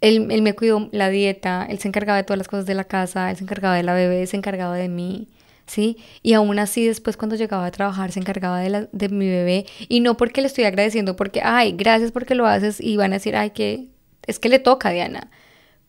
él, 0.02 0.28
él 0.32 0.42
me 0.42 0.54
cuidó 0.54 0.90
la 0.92 1.10
dieta, 1.10 1.66
él 1.70 1.80
se 1.80 1.88
encargaba 1.88 2.18
de 2.18 2.24
todas 2.24 2.38
las 2.38 2.48
cosas 2.48 2.66
de 2.66 2.76
la 2.76 2.84
casa, 2.84 3.32
él 3.32 3.38
se 3.38 3.44
encargaba 3.44 3.76
de 3.76 3.84
la 3.84 3.94
bebé, 3.94 4.26
se 4.28 4.38
encargaba 4.38 4.76
de 4.76 4.90
mí. 4.90 5.28
¿sí? 5.66 5.98
Y 6.22 6.34
aún 6.34 6.60
así 6.60 6.86
después 6.86 7.18
cuando 7.18 7.36
llegaba 7.36 7.66
a 7.66 7.72
trabajar 7.72 8.12
se 8.12 8.20
encargaba 8.20 8.60
de, 8.60 8.70
la, 8.70 8.88
de 8.92 9.10
mi 9.10 9.30
bebé 9.30 9.66
y 9.88 10.02
no 10.02 10.18
porque 10.18 10.42
le 10.42 10.48
estoy 10.48 10.66
agradeciendo, 10.66 11.16
porque, 11.16 11.42
ay, 11.42 11.74
gracias 11.74 12.12
porque 12.12 12.36
lo 12.36 12.46
haces 12.48 12.82
y 12.82 12.98
van 12.98 13.12
a 13.14 13.16
decir, 13.16 13.36
ay, 13.36 13.52
que 13.52 13.88
es 14.28 14.40
que 14.40 14.50
le 14.50 14.60
toca 14.60 14.90
Diana. 14.90 15.30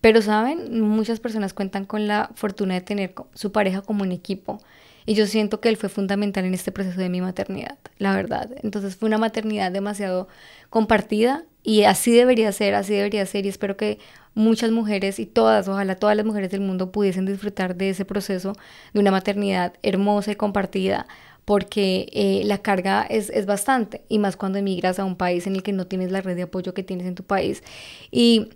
Pero, 0.00 0.20
¿saben? 0.20 0.80
Muchas 0.82 1.18
personas 1.18 1.54
cuentan 1.54 1.86
con 1.86 2.06
la 2.06 2.30
fortuna 2.34 2.74
de 2.74 2.82
tener 2.82 3.14
su 3.34 3.52
pareja 3.52 3.80
como 3.80 4.02
un 4.02 4.12
equipo. 4.12 4.60
Y 5.06 5.14
yo 5.14 5.26
siento 5.26 5.60
que 5.60 5.68
él 5.68 5.76
fue 5.76 5.88
fundamental 5.88 6.44
en 6.44 6.54
este 6.54 6.72
proceso 6.72 6.98
de 6.98 7.08
mi 7.08 7.20
maternidad, 7.20 7.78
la 7.98 8.14
verdad. 8.14 8.50
Entonces 8.62 8.96
fue 8.96 9.06
una 9.06 9.18
maternidad 9.18 9.70
demasiado 9.70 10.28
compartida 10.70 11.44
y 11.62 11.84
así 11.84 12.12
debería 12.12 12.50
ser, 12.52 12.74
así 12.74 12.94
debería 12.94 13.26
ser. 13.26 13.44
Y 13.44 13.48
espero 13.48 13.76
que 13.76 13.98
muchas 14.34 14.70
mujeres 14.70 15.18
y 15.18 15.26
todas, 15.26 15.68
ojalá 15.68 15.96
todas 15.96 16.16
las 16.16 16.26
mujeres 16.26 16.50
del 16.50 16.60
mundo 16.60 16.90
pudiesen 16.90 17.26
disfrutar 17.26 17.76
de 17.76 17.90
ese 17.90 18.04
proceso 18.04 18.54
de 18.92 19.00
una 19.00 19.10
maternidad 19.10 19.74
hermosa 19.82 20.32
y 20.32 20.36
compartida, 20.36 21.06
porque 21.44 22.08
eh, 22.12 22.42
la 22.44 22.58
carga 22.58 23.02
es, 23.02 23.30
es 23.30 23.46
bastante, 23.46 24.04
y 24.08 24.18
más 24.18 24.36
cuando 24.36 24.58
emigras 24.58 24.98
a 24.98 25.04
un 25.04 25.16
país 25.16 25.46
en 25.46 25.56
el 25.56 25.62
que 25.62 25.72
no 25.72 25.86
tienes 25.86 26.10
la 26.10 26.22
red 26.22 26.36
de 26.36 26.42
apoyo 26.42 26.74
que 26.74 26.82
tienes 26.82 27.06
en 27.06 27.14
tu 27.14 27.24
país. 27.24 27.62
Y 28.10 28.48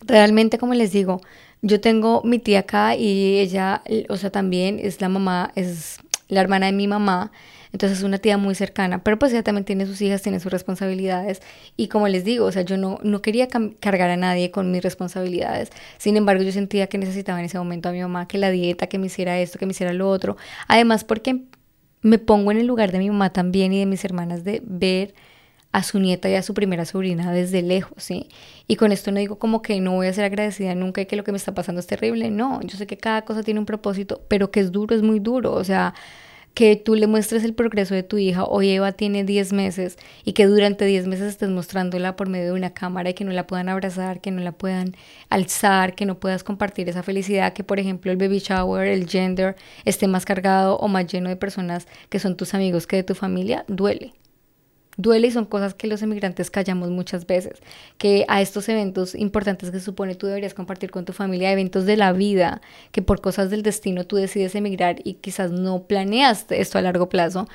realmente, 0.00 0.58
como 0.58 0.74
les 0.74 0.92
digo, 0.92 1.20
yo 1.62 1.80
tengo 1.80 2.22
mi 2.24 2.38
tía 2.38 2.60
acá 2.60 2.96
y 2.96 3.38
ella, 3.38 3.82
o 4.08 4.16
sea, 4.16 4.30
también 4.30 4.78
es 4.80 5.00
la 5.00 5.08
mamá, 5.08 5.52
es 5.54 5.98
la 6.28 6.40
hermana 6.40 6.66
de 6.66 6.72
mi 6.72 6.86
mamá. 6.86 7.32
Entonces 7.72 7.98
es 7.98 8.04
una 8.04 8.18
tía 8.18 8.36
muy 8.36 8.56
cercana, 8.56 9.04
pero 9.04 9.16
pues 9.16 9.32
ella 9.32 9.44
también 9.44 9.64
tiene 9.64 9.86
sus 9.86 10.02
hijas, 10.02 10.22
tiene 10.22 10.40
sus 10.40 10.50
responsabilidades 10.50 11.40
y 11.76 11.86
como 11.86 12.08
les 12.08 12.24
digo, 12.24 12.46
o 12.46 12.50
sea, 12.50 12.62
yo 12.62 12.76
no, 12.76 12.98
no 13.04 13.22
quería 13.22 13.46
cargar 13.46 14.10
a 14.10 14.16
nadie 14.16 14.50
con 14.50 14.72
mis 14.72 14.82
responsabilidades. 14.82 15.70
Sin 15.96 16.16
embargo, 16.16 16.42
yo 16.42 16.50
sentía 16.50 16.88
que 16.88 16.98
necesitaba 16.98 17.38
en 17.38 17.44
ese 17.44 17.58
momento 17.58 17.88
a 17.88 17.92
mi 17.92 18.00
mamá 18.00 18.26
que 18.26 18.38
la 18.38 18.50
dieta, 18.50 18.88
que 18.88 18.98
me 18.98 19.06
hiciera 19.06 19.38
esto, 19.38 19.58
que 19.60 19.66
me 19.66 19.70
hiciera 19.70 19.92
lo 19.92 20.08
otro. 20.08 20.36
Además, 20.66 21.04
porque 21.04 21.42
me 22.02 22.18
pongo 22.18 22.50
en 22.50 22.58
el 22.58 22.66
lugar 22.66 22.90
de 22.90 22.98
mi 22.98 23.08
mamá 23.08 23.32
también 23.32 23.72
y 23.72 23.78
de 23.78 23.86
mis 23.86 24.04
hermanas 24.04 24.42
de 24.42 24.62
ver 24.64 25.14
a 25.72 25.82
su 25.82 26.00
nieta 26.00 26.28
y 26.28 26.34
a 26.34 26.42
su 26.42 26.54
primera 26.54 26.84
sobrina 26.84 27.32
desde 27.32 27.62
lejos, 27.62 28.02
¿sí? 28.02 28.28
Y 28.66 28.76
con 28.76 28.92
esto 28.92 29.12
no 29.12 29.20
digo 29.20 29.38
como 29.38 29.62
que 29.62 29.80
no 29.80 29.92
voy 29.92 30.08
a 30.08 30.12
ser 30.12 30.24
agradecida 30.24 30.74
nunca 30.74 31.00
y 31.00 31.06
que 31.06 31.16
lo 31.16 31.24
que 31.24 31.32
me 31.32 31.38
está 31.38 31.54
pasando 31.54 31.80
es 31.80 31.86
terrible, 31.86 32.30
no, 32.30 32.60
yo 32.62 32.76
sé 32.76 32.86
que 32.86 32.96
cada 32.96 33.22
cosa 33.24 33.42
tiene 33.42 33.60
un 33.60 33.66
propósito, 33.66 34.22
pero 34.28 34.50
que 34.50 34.60
es 34.60 34.72
duro, 34.72 34.94
es 34.96 35.02
muy 35.02 35.20
duro, 35.20 35.52
o 35.52 35.64
sea, 35.64 35.94
que 36.54 36.76
tú 36.76 36.94
le 36.96 37.06
muestres 37.06 37.44
el 37.44 37.54
progreso 37.54 37.94
de 37.94 38.02
tu 38.02 38.18
hija, 38.18 38.44
hoy 38.44 38.70
Eva 38.70 38.92
tiene 38.92 39.24
10 39.24 39.52
meses 39.52 39.96
y 40.24 40.32
que 40.32 40.46
durante 40.46 40.84
10 40.84 41.06
meses 41.06 41.28
estés 41.28 41.48
mostrándola 41.48 42.16
por 42.16 42.28
medio 42.28 42.46
de 42.46 42.52
una 42.52 42.70
cámara 42.74 43.10
y 43.10 43.14
que 43.14 43.24
no 43.24 43.32
la 43.32 43.46
puedan 43.46 43.68
abrazar, 43.68 44.20
que 44.20 44.30
no 44.30 44.42
la 44.42 44.52
puedan 44.52 44.96
alzar, 45.28 45.94
que 45.94 46.06
no 46.06 46.18
puedas 46.18 46.42
compartir 46.44 46.88
esa 46.88 47.02
felicidad, 47.02 47.52
que 47.52 47.64
por 47.64 47.78
ejemplo 47.78 48.10
el 48.10 48.18
baby 48.18 48.40
shower, 48.40 48.88
el 48.88 49.08
gender 49.08 49.56
esté 49.84 50.08
más 50.08 50.24
cargado 50.24 50.76
o 50.78 50.88
más 50.88 51.06
lleno 51.06 51.28
de 51.28 51.36
personas 51.36 51.86
que 52.08 52.18
son 52.18 52.36
tus 52.36 52.54
amigos 52.54 52.86
que 52.86 52.96
de 52.96 53.04
tu 53.04 53.14
familia, 53.14 53.64
duele 53.68 54.12
duele 55.00 55.28
y 55.28 55.30
son 55.30 55.44
cosas 55.44 55.74
que 55.74 55.86
los 55.86 56.02
emigrantes 56.02 56.50
callamos 56.50 56.90
muchas 56.90 57.26
veces, 57.26 57.60
que 57.98 58.24
a 58.28 58.40
estos 58.40 58.68
eventos 58.68 59.14
importantes 59.14 59.70
que 59.70 59.80
supone 59.80 60.14
tú 60.14 60.26
deberías 60.26 60.54
compartir 60.54 60.90
con 60.90 61.04
tu 61.04 61.12
familia, 61.12 61.52
eventos 61.52 61.86
de 61.86 61.96
la 61.96 62.12
vida, 62.12 62.60
que 62.92 63.02
por 63.02 63.20
cosas 63.20 63.50
del 63.50 63.62
destino 63.62 64.04
tú 64.04 64.16
decides 64.16 64.54
emigrar 64.54 64.96
y 65.04 65.14
quizás 65.14 65.50
no 65.50 65.84
planeaste 65.84 66.60
esto 66.60 66.78
a 66.78 66.82
largo 66.82 67.08
plazo, 67.08 67.48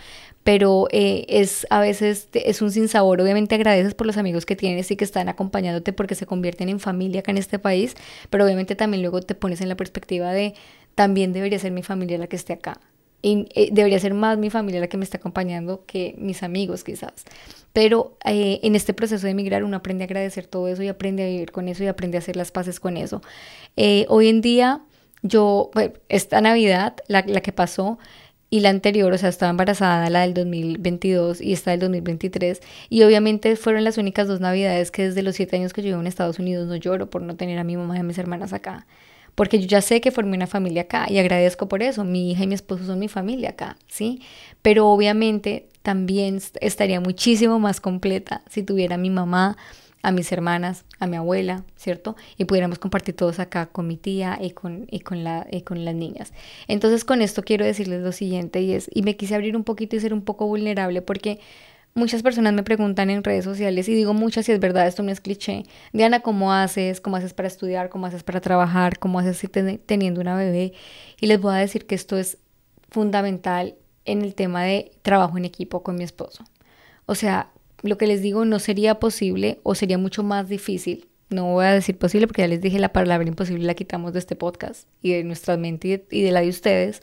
pero 0.43 0.87
eh, 0.91 1.25
es 1.27 1.65
a 1.69 1.79
veces 1.79 2.29
es 2.33 2.61
un 2.61 2.71
sinsabor, 2.71 3.19
obviamente 3.21 3.55
agradeces 3.55 3.95
por 3.95 4.05
los 4.07 4.17
amigos 4.17 4.45
que 4.45 4.55
tienes 4.55 4.91
y 4.91 4.95
que 4.95 5.03
están 5.03 5.27
acompañándote 5.27 5.91
porque 5.93 6.15
se 6.15 6.25
convierten 6.25 6.69
en 6.69 6.79
familia 6.79 7.21
acá 7.21 7.31
en 7.31 7.37
este 7.37 7.59
país, 7.59 7.95
pero 8.29 8.45
obviamente 8.45 8.75
también 8.75 9.01
luego 9.01 9.21
te 9.21 9.35
pones 9.35 9.61
en 9.61 9.69
la 9.69 9.75
perspectiva 9.75 10.31
de 10.31 10.53
también 10.93 11.33
debería 11.33 11.59
ser 11.59 11.71
mi 11.71 11.83
familia 11.83 12.17
la 12.17 12.27
que 12.27 12.35
esté 12.35 12.53
acá, 12.53 12.79
eh, 13.25 13.69
debería 13.71 13.99
ser 13.99 14.13
más 14.13 14.37
mi 14.37 14.49
familia 14.49 14.79
la 14.79 14.87
que 14.87 14.97
me 14.97 15.03
está 15.03 15.17
acompañando 15.17 15.83
que 15.85 16.15
mis 16.17 16.43
amigos 16.43 16.83
quizás. 16.83 17.25
Pero 17.73 18.17
eh, 18.23 18.59
en 18.63 18.75
este 18.75 18.93
proceso 18.93 19.25
de 19.25 19.31
emigrar 19.31 19.63
uno 19.63 19.77
aprende 19.77 20.03
a 20.03 20.05
agradecer 20.05 20.47
todo 20.47 20.67
eso 20.67 20.83
y 20.83 20.87
aprende 20.87 21.23
a 21.23 21.27
vivir 21.27 21.51
con 21.51 21.67
eso 21.67 21.83
y 21.83 21.87
aprende 21.87 22.17
a 22.17 22.19
hacer 22.19 22.35
las 22.35 22.51
paces 22.51 22.79
con 22.79 22.97
eso. 22.97 23.21
Eh, 23.77 24.05
hoy 24.09 24.29
en 24.29 24.41
día, 24.41 24.81
yo, 25.23 25.71
esta 26.07 26.39
Navidad, 26.41 26.97
la, 27.07 27.23
la 27.27 27.41
que 27.41 27.51
pasó, 27.51 27.97
y 28.51 28.59
la 28.59 28.69
anterior, 28.69 29.11
o 29.11 29.17
sea, 29.17 29.29
estaba 29.29 29.49
embarazada, 29.49 30.09
la 30.09 30.21
del 30.21 30.33
2022 30.35 31.41
y 31.41 31.51
esta 31.51 31.71
del 31.71 31.79
2023. 31.81 32.61
Y 32.89 33.03
obviamente 33.03 33.55
fueron 33.55 33.83
las 33.83 33.97
únicas 33.97 34.27
dos 34.27 34.39
navidades 34.39 34.91
que 34.91 35.03
desde 35.03 35.23
los 35.23 35.35
siete 35.35 35.55
años 35.57 35.73
que 35.73 35.81
yo 35.81 35.87
vivo 35.87 35.99
en 35.99 36.07
Estados 36.07 36.39
Unidos 36.39 36.67
no 36.67 36.75
lloro 36.75 37.09
por 37.09 37.21
no 37.23 37.35
tener 37.35 37.57
a 37.57 37.63
mi 37.63 37.75
mamá 37.75 37.97
y 37.97 37.99
a 37.99 38.03
mis 38.03 38.17
hermanas 38.19 38.53
acá 38.53 38.85
porque 39.35 39.59
yo 39.59 39.67
ya 39.67 39.81
sé 39.81 40.01
que 40.01 40.11
formé 40.11 40.35
una 40.35 40.47
familia 40.47 40.83
acá 40.83 41.05
y 41.09 41.17
agradezco 41.19 41.67
por 41.67 41.83
eso. 41.83 42.03
Mi 42.03 42.31
hija 42.31 42.43
y 42.43 42.47
mi 42.47 42.55
esposo 42.55 42.85
son 42.85 42.99
mi 42.99 43.09
familia 43.09 43.51
acá, 43.51 43.77
¿sí? 43.87 44.21
Pero 44.61 44.87
obviamente 44.87 45.67
también 45.81 46.41
estaría 46.61 46.99
muchísimo 46.99 47.59
más 47.59 47.79
completa 47.79 48.41
si 48.49 48.63
tuviera 48.63 48.95
a 48.95 48.97
mi 48.97 49.09
mamá, 49.09 49.57
a 50.01 50.11
mis 50.11 50.31
hermanas, 50.31 50.85
a 50.99 51.07
mi 51.07 51.17
abuela, 51.17 51.63
¿cierto? 51.75 52.15
Y 52.37 52.45
pudiéramos 52.45 52.79
compartir 52.79 53.15
todos 53.15 53.39
acá 53.39 53.65
con 53.67 53.87
mi 53.87 53.97
tía 53.97 54.37
y 54.39 54.51
con, 54.51 54.87
y 54.89 55.01
con, 55.01 55.23
la, 55.23 55.47
y 55.51 55.61
con 55.61 55.83
las 55.83 55.95
niñas. 55.95 56.31
Entonces 56.67 57.03
con 57.03 57.21
esto 57.21 57.43
quiero 57.43 57.65
decirles 57.65 58.01
lo 58.01 58.11
siguiente 58.11 58.61
y 58.61 58.73
es, 58.73 58.89
y 58.93 59.01
me 59.01 59.17
quise 59.17 59.35
abrir 59.35 59.57
un 59.57 59.63
poquito 59.63 59.95
y 59.95 59.99
ser 59.99 60.13
un 60.13 60.21
poco 60.21 60.47
vulnerable 60.47 61.01
porque 61.01 61.39
muchas 61.95 62.23
personas 62.23 62.53
me 62.53 62.63
preguntan 62.63 63.09
en 63.09 63.23
redes 63.23 63.45
sociales 63.45 63.87
y 63.87 63.95
digo 63.95 64.13
muchas 64.13 64.47
y 64.49 64.51
es 64.51 64.59
verdad, 64.59 64.85
esto 64.85 65.01
no 65.01 65.11
es 65.11 65.21
cliché. 65.21 65.63
Diana, 65.93 66.19
¿cómo 66.19 66.51
haces? 66.51 66.99
¿Cómo 66.99 67.15
haces 67.15 67.33
para 67.33 67.47
estudiar? 67.47 67.87
¿Cómo 67.87 68.05
haces 68.05 68.21
para 68.21 68.41
trabajar? 68.41 68.99
¿Cómo 68.99 69.17
haces 69.19 69.49
teniendo 69.85 70.19
una 70.19 70.35
bebé? 70.35 70.73
Y 71.21 71.27
les 71.27 71.39
voy 71.39 71.53
a 71.55 71.57
decir 71.57 71.85
que 71.87 71.95
esto 71.95 72.17
es 72.17 72.37
fundamental 72.89 73.75
en 74.03 74.21
el 74.21 74.35
tema 74.35 74.63
de 74.63 74.91
trabajo 75.03 75.37
en 75.37 75.45
equipo 75.45 75.83
con 75.83 75.95
mi 75.95 76.03
esposo. 76.03 76.43
O 77.05 77.15
sea, 77.15 77.51
lo 77.81 77.97
que 77.97 78.07
les 78.07 78.21
digo 78.21 78.43
no 78.43 78.59
sería 78.59 78.99
posible 78.99 79.59
o 79.63 79.73
sería 79.73 79.97
mucho 79.97 80.21
más 80.21 80.49
difícil. 80.49 81.07
No 81.29 81.45
voy 81.45 81.65
a 81.65 81.73
decir 81.73 81.97
posible 81.97 82.27
porque 82.27 82.41
ya 82.41 82.49
les 82.49 82.61
dije 82.61 82.77
la 82.77 82.91
palabra 82.91 83.27
imposible 83.27 83.65
la 83.65 83.73
quitamos 83.73 84.11
de 84.11 84.19
este 84.19 84.35
podcast 84.35 84.87
y 85.01 85.13
de 85.13 85.23
nuestra 85.23 85.55
mente 85.55 86.05
y 86.11 86.21
de 86.23 86.31
la 86.31 86.41
de 86.41 86.49
ustedes, 86.49 87.01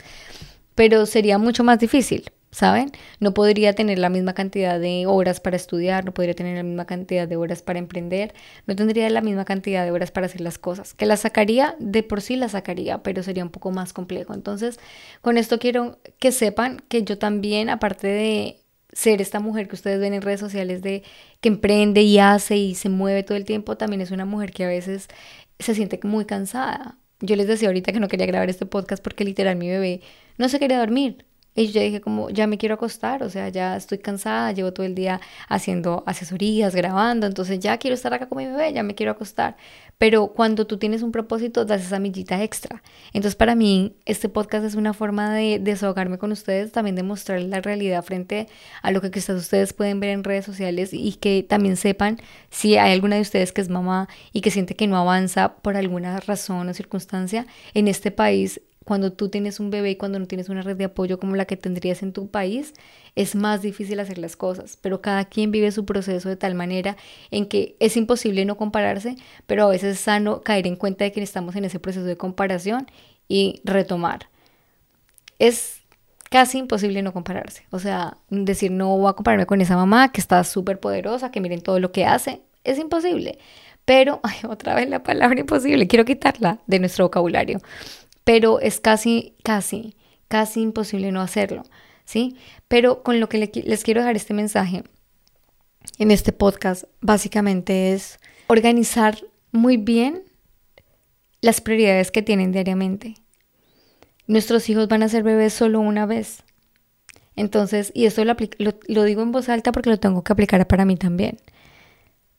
pero 0.74 1.06
sería 1.06 1.38
mucho 1.38 1.64
más 1.64 1.78
difícil 1.78 2.30
¿saben? 2.52 2.92
No 3.18 3.34
podría 3.34 3.74
tener 3.74 3.98
la 3.98 4.10
misma 4.10 4.34
cantidad 4.34 4.78
de 4.78 5.06
horas 5.06 5.40
para 5.40 5.56
estudiar, 5.56 6.04
no 6.04 6.12
podría 6.12 6.34
tener 6.34 6.56
la 6.56 6.62
misma 6.62 6.84
cantidad 6.84 7.26
de 7.26 7.36
horas 7.36 7.62
para 7.62 7.78
emprender, 7.78 8.34
no 8.66 8.76
tendría 8.76 9.08
la 9.10 9.22
misma 9.22 9.44
cantidad 9.44 9.84
de 9.84 9.90
horas 9.90 10.10
para 10.12 10.26
hacer 10.26 10.42
las 10.42 10.58
cosas. 10.58 10.94
Que 10.94 11.06
las 11.06 11.20
sacaría, 11.20 11.74
de 11.80 12.02
por 12.02 12.20
sí 12.20 12.36
las 12.36 12.52
sacaría, 12.52 13.02
pero 13.02 13.22
sería 13.22 13.42
un 13.42 13.50
poco 13.50 13.70
más 13.70 13.92
complejo. 13.92 14.34
Entonces, 14.34 14.78
con 15.22 15.38
esto 15.38 15.58
quiero 15.58 15.98
que 16.18 16.30
sepan 16.30 16.82
que 16.88 17.02
yo 17.02 17.18
también, 17.18 17.70
aparte 17.70 18.06
de 18.06 18.58
ser 18.92 19.22
esta 19.22 19.40
mujer 19.40 19.68
que 19.68 19.74
ustedes 19.74 19.98
ven 19.98 20.12
en 20.12 20.22
redes 20.22 20.40
sociales 20.40 20.82
de 20.82 21.02
que 21.40 21.48
emprende 21.48 22.02
y 22.02 22.18
hace 22.18 22.56
y 22.58 22.74
se 22.74 22.90
mueve 22.90 23.22
todo 23.22 23.38
el 23.38 23.46
tiempo, 23.46 23.76
también 23.78 24.02
es 24.02 24.10
una 24.10 24.26
mujer 24.26 24.52
que 24.52 24.64
a 24.64 24.68
veces 24.68 25.08
se 25.58 25.74
siente 25.74 25.98
muy 26.04 26.26
cansada. 26.26 26.98
Yo 27.20 27.36
les 27.36 27.46
decía 27.46 27.68
ahorita 27.68 27.92
que 27.92 28.00
no 28.00 28.08
quería 28.08 28.26
grabar 28.26 28.50
este 28.50 28.66
podcast 28.66 29.02
porque 29.02 29.24
literal 29.24 29.56
mi 29.56 29.68
bebé 29.68 30.02
no 30.38 30.48
se 30.50 30.58
quería 30.58 30.78
dormir. 30.78 31.24
Y 31.54 31.66
yo 31.68 31.82
dije 31.82 32.00
como, 32.00 32.30
ya 32.30 32.46
me 32.46 32.56
quiero 32.56 32.76
acostar, 32.76 33.22
o 33.22 33.28
sea, 33.28 33.50
ya 33.50 33.76
estoy 33.76 33.98
cansada, 33.98 34.52
llevo 34.52 34.72
todo 34.72 34.86
el 34.86 34.94
día 34.94 35.20
haciendo 35.48 36.02
asesorías, 36.06 36.74
grabando, 36.74 37.26
entonces 37.26 37.60
ya 37.60 37.76
quiero 37.76 37.94
estar 37.94 38.14
acá 38.14 38.26
con 38.26 38.38
mi 38.38 38.46
bebé, 38.46 38.72
ya 38.72 38.82
me 38.82 38.94
quiero 38.94 39.12
acostar. 39.12 39.56
Pero 39.98 40.28
cuando 40.28 40.66
tú 40.66 40.78
tienes 40.78 41.02
un 41.02 41.12
propósito, 41.12 41.64
das 41.66 41.82
esa 41.82 41.98
millita 41.98 42.42
extra. 42.42 42.82
Entonces 43.12 43.36
para 43.36 43.54
mí, 43.54 43.94
este 44.06 44.30
podcast 44.30 44.64
es 44.64 44.74
una 44.76 44.94
forma 44.94 45.34
de 45.34 45.58
desahogarme 45.60 46.16
con 46.16 46.32
ustedes, 46.32 46.72
también 46.72 46.96
de 46.96 47.02
mostrarles 47.02 47.50
la 47.50 47.60
realidad 47.60 48.02
frente 48.02 48.48
a 48.80 48.90
lo 48.90 49.02
que 49.02 49.10
quizás 49.10 49.36
ustedes 49.36 49.74
pueden 49.74 50.00
ver 50.00 50.10
en 50.10 50.24
redes 50.24 50.46
sociales 50.46 50.90
y 50.92 51.12
que 51.12 51.44
también 51.46 51.76
sepan 51.76 52.18
si 52.50 52.78
hay 52.78 52.92
alguna 52.92 53.16
de 53.16 53.22
ustedes 53.22 53.52
que 53.52 53.60
es 53.60 53.68
mamá 53.68 54.08
y 54.32 54.40
que 54.40 54.50
siente 54.50 54.74
que 54.74 54.86
no 54.86 54.96
avanza 54.96 55.56
por 55.56 55.76
alguna 55.76 56.18
razón 56.20 56.68
o 56.68 56.74
circunstancia, 56.74 57.46
en 57.74 57.88
este 57.88 58.10
país 58.10 58.60
cuando 58.84 59.12
tú 59.12 59.28
tienes 59.28 59.60
un 59.60 59.70
bebé 59.70 59.90
y 59.90 59.96
cuando 59.96 60.18
no 60.18 60.26
tienes 60.26 60.48
una 60.48 60.62
red 60.62 60.76
de 60.76 60.84
apoyo 60.84 61.18
como 61.18 61.36
la 61.36 61.44
que 61.44 61.56
tendrías 61.56 62.02
en 62.02 62.12
tu 62.12 62.30
país, 62.30 62.74
es 63.14 63.34
más 63.34 63.62
difícil 63.62 64.00
hacer 64.00 64.18
las 64.18 64.36
cosas, 64.36 64.78
pero 64.80 65.00
cada 65.00 65.24
quien 65.24 65.50
vive 65.50 65.70
su 65.72 65.84
proceso 65.84 66.28
de 66.28 66.36
tal 66.36 66.54
manera 66.54 66.96
en 67.30 67.46
que 67.46 67.76
es 67.80 67.96
imposible 67.96 68.44
no 68.44 68.56
compararse, 68.56 69.16
pero 69.46 69.64
a 69.64 69.68
veces 69.68 69.96
es 69.96 70.00
sano 70.00 70.42
caer 70.42 70.66
en 70.66 70.76
cuenta 70.76 71.04
de 71.04 71.12
que 71.12 71.22
estamos 71.22 71.56
en 71.56 71.64
ese 71.64 71.78
proceso 71.78 72.04
de 72.04 72.16
comparación 72.16 72.86
y 73.28 73.60
retomar. 73.64 74.28
Es 75.38 75.80
casi 76.30 76.58
imposible 76.58 77.02
no 77.02 77.12
compararse, 77.12 77.66
o 77.70 77.78
sea, 77.78 78.16
decir 78.30 78.70
no 78.70 78.96
voy 78.96 79.10
a 79.10 79.12
compararme 79.12 79.46
con 79.46 79.60
esa 79.60 79.76
mamá 79.76 80.12
que 80.12 80.20
está 80.20 80.42
súper 80.44 80.80
poderosa, 80.80 81.30
que 81.30 81.40
miren 81.40 81.60
todo 81.60 81.78
lo 81.78 81.92
que 81.92 82.06
hace, 82.06 82.42
es 82.64 82.78
imposible. 82.78 83.38
Pero, 83.84 84.20
ay, 84.22 84.36
otra 84.48 84.74
vez 84.74 84.88
la 84.88 85.02
palabra 85.02 85.38
imposible, 85.38 85.86
quiero 85.86 86.04
quitarla 86.04 86.58
de 86.66 86.78
nuestro 86.78 87.04
vocabulario 87.04 87.60
pero 88.24 88.60
es 88.60 88.80
casi, 88.80 89.34
casi, 89.42 89.96
casi 90.28 90.60
imposible 90.60 91.12
no 91.12 91.20
hacerlo, 91.20 91.62
¿sí? 92.04 92.36
Pero 92.68 93.02
con 93.02 93.20
lo 93.20 93.28
que 93.28 93.38
les 93.38 93.84
quiero 93.84 94.00
dejar 94.00 94.16
este 94.16 94.34
mensaje 94.34 94.84
en 95.98 96.10
este 96.10 96.32
podcast, 96.32 96.84
básicamente 97.00 97.92
es 97.92 98.18
organizar 98.46 99.18
muy 99.50 99.76
bien 99.76 100.22
las 101.40 101.60
prioridades 101.60 102.10
que 102.10 102.22
tienen 102.22 102.52
diariamente. 102.52 103.14
Nuestros 104.26 104.68
hijos 104.70 104.88
van 104.88 105.02
a 105.02 105.08
ser 105.08 105.22
bebés 105.24 105.52
solo 105.52 105.80
una 105.80 106.06
vez. 106.06 106.44
Entonces, 107.34 107.90
y 107.94 108.06
esto 108.06 108.22
lo, 108.24 109.04
digo 109.04 109.22
en 109.22 109.32
voz 109.32 109.48
alta 109.48 109.72
porque 109.72 109.90
lo 109.90 109.98
tengo 109.98 110.22
que 110.22 110.32
aplicar 110.32 110.66
para 110.66 110.84
mí 110.84 110.96
también. 110.96 111.38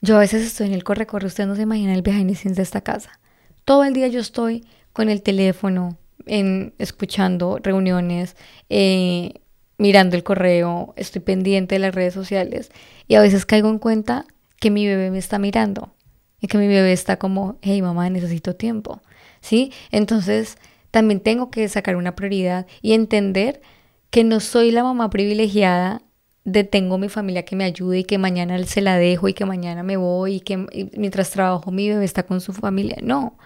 Yo 0.02 0.17
a 0.17 0.19
veces 0.19 0.43
estoy 0.46 0.67
en 0.67 0.74
el 0.74 0.84
corre-corre, 0.84 1.28
ustedes 1.28 1.48
no 1.48 1.56
se 1.56 1.63
imaginan 1.63 1.96
el 1.96 2.02
behind 2.02 2.30
the 2.30 2.36
scenes 2.36 2.58
de 2.58 2.63
esta 2.63 2.82
casa. 2.82 3.19
Todo 3.65 3.84
el 3.84 3.93
día 3.93 4.08
yo 4.08 4.19
estoy 4.19 4.65
con 4.93 5.10
el 5.10 5.21
teléfono, 5.21 5.97
en, 6.25 6.73
escuchando 6.77 7.60
reuniones, 7.62 8.38
eh, 8.69 9.41
mirando 9.77 10.15
el 10.15 10.23
correo, 10.23 10.93
estoy 10.95 11.21
pendiente 11.21 11.75
de 11.75 11.79
las 11.79 11.93
redes 11.93 12.13
sociales 12.13 12.71
y 13.08 13.15
a 13.15 13.21
veces 13.21 13.45
caigo 13.45 13.69
en 13.69 13.79
cuenta 13.79 14.25
que 14.60 14.71
mi 14.71 14.86
bebé 14.88 15.12
me 15.12 15.17
está 15.17 15.39
mirando 15.39 15.93
y 16.39 16.47
que 16.47 16.58
mi 16.58 16.67
bebé 16.67 16.93
está 16.93 17.17
como, 17.17 17.58
hey 17.62 17.82
mamá, 17.82 18.10
necesito 18.10 18.56
tiempo, 18.56 19.01
¿sí? 19.41 19.73
Entonces 19.91 20.58
también 20.91 21.19
tengo 21.19 21.49
que 21.49 21.67
sacar 21.67 21.95
una 21.95 22.15
prioridad 22.15 22.67
y 22.82 22.93
entender 22.93 23.62
que 24.10 24.23
no 24.23 24.39
soy 24.39 24.71
la 24.71 24.84
mamá 24.84 25.10
privilegiada 25.10 26.01
de 26.45 26.63
tengo 26.63 26.97
mi 26.97 27.10
familia 27.10 27.45
que 27.45 27.56
me 27.56 27.63
ayude 27.63 27.99
y 27.99 28.03
que 28.03 28.17
mañana 28.17 28.62
se 28.65 28.82
la 28.82 28.97
dejo 28.97 29.27
y 29.27 29.34
que 29.34 29.45
mañana 29.45 29.82
me 29.82 29.97
voy 29.97 30.36
y 30.36 30.39
que 30.41 30.58
mientras 30.97 31.32
trabajo 31.32 31.71
mi 31.71 31.89
bebé 31.89 32.06
está 32.06 32.23
con 32.23 32.41
su 32.41 32.53
familia. 32.53 32.97
No, 33.01 33.38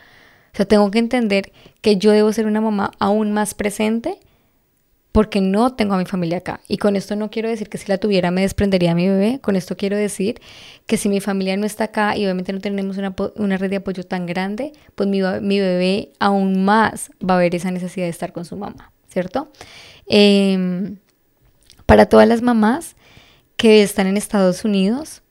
tengo 0.65 0.89
que 0.89 0.99
entender 0.99 1.51
que 1.81 1.97
yo 1.97 2.11
debo 2.11 2.33
ser 2.33 2.47
una 2.47 2.61
mamá 2.61 2.91
aún 2.99 3.31
más 3.31 3.53
presente 3.53 4.19
porque 5.17 5.41
no 5.41 5.73
tengo 5.73 5.95
a 5.95 5.97
mi 5.97 6.05
familia 6.05 6.37
acá. 6.37 6.61
Y 6.67 6.77
con 6.77 6.95
esto 6.95 7.15
no 7.15 7.31
quiero 7.31 7.49
decir 7.49 7.69
que 7.69 7.79
si 7.79 7.87
la 7.87 7.97
tuviera 7.97 8.29
me 8.29 8.41
desprendería 8.41 8.91
a 8.91 8.95
mi 8.95 9.07
bebé, 9.07 9.39
con 9.41 9.55
esto 9.55 9.75
quiero 9.75 9.97
decir 9.97 10.39
que 10.85 10.95
si 10.95 11.09
mi 11.09 11.21
familia 11.21 11.57
no 11.57 11.65
está 11.65 11.85
acá 11.85 12.15
y 12.15 12.23
obviamente 12.25 12.53
no 12.53 12.59
tenemos 12.59 12.97
una, 12.97 13.15
una 13.35 13.57
red 13.57 13.71
de 13.71 13.77
apoyo 13.77 14.03
tan 14.03 14.27
grande, 14.27 14.73
pues 14.93 15.09
mi, 15.09 15.21
mi, 15.41 15.59
bebé 15.59 16.11
aún 16.19 16.63
más 16.63 17.09
va 17.27 17.35
a 17.35 17.39
ver 17.39 17.55
esa 17.55 17.71
necesidad 17.71 18.05
de 18.05 18.11
estar 18.11 18.31
con 18.31 18.45
su 18.45 18.57
mamá, 18.57 18.91
¿cierto? 19.07 19.51
Em, 20.05 20.97
para 21.87 22.05
todas 22.05 22.27
las 22.27 22.43
mamás 22.43 22.95
que 23.55 23.81
están 23.81 24.05
en 24.05 24.17
Estados 24.17 24.65
Unidos 24.65 25.23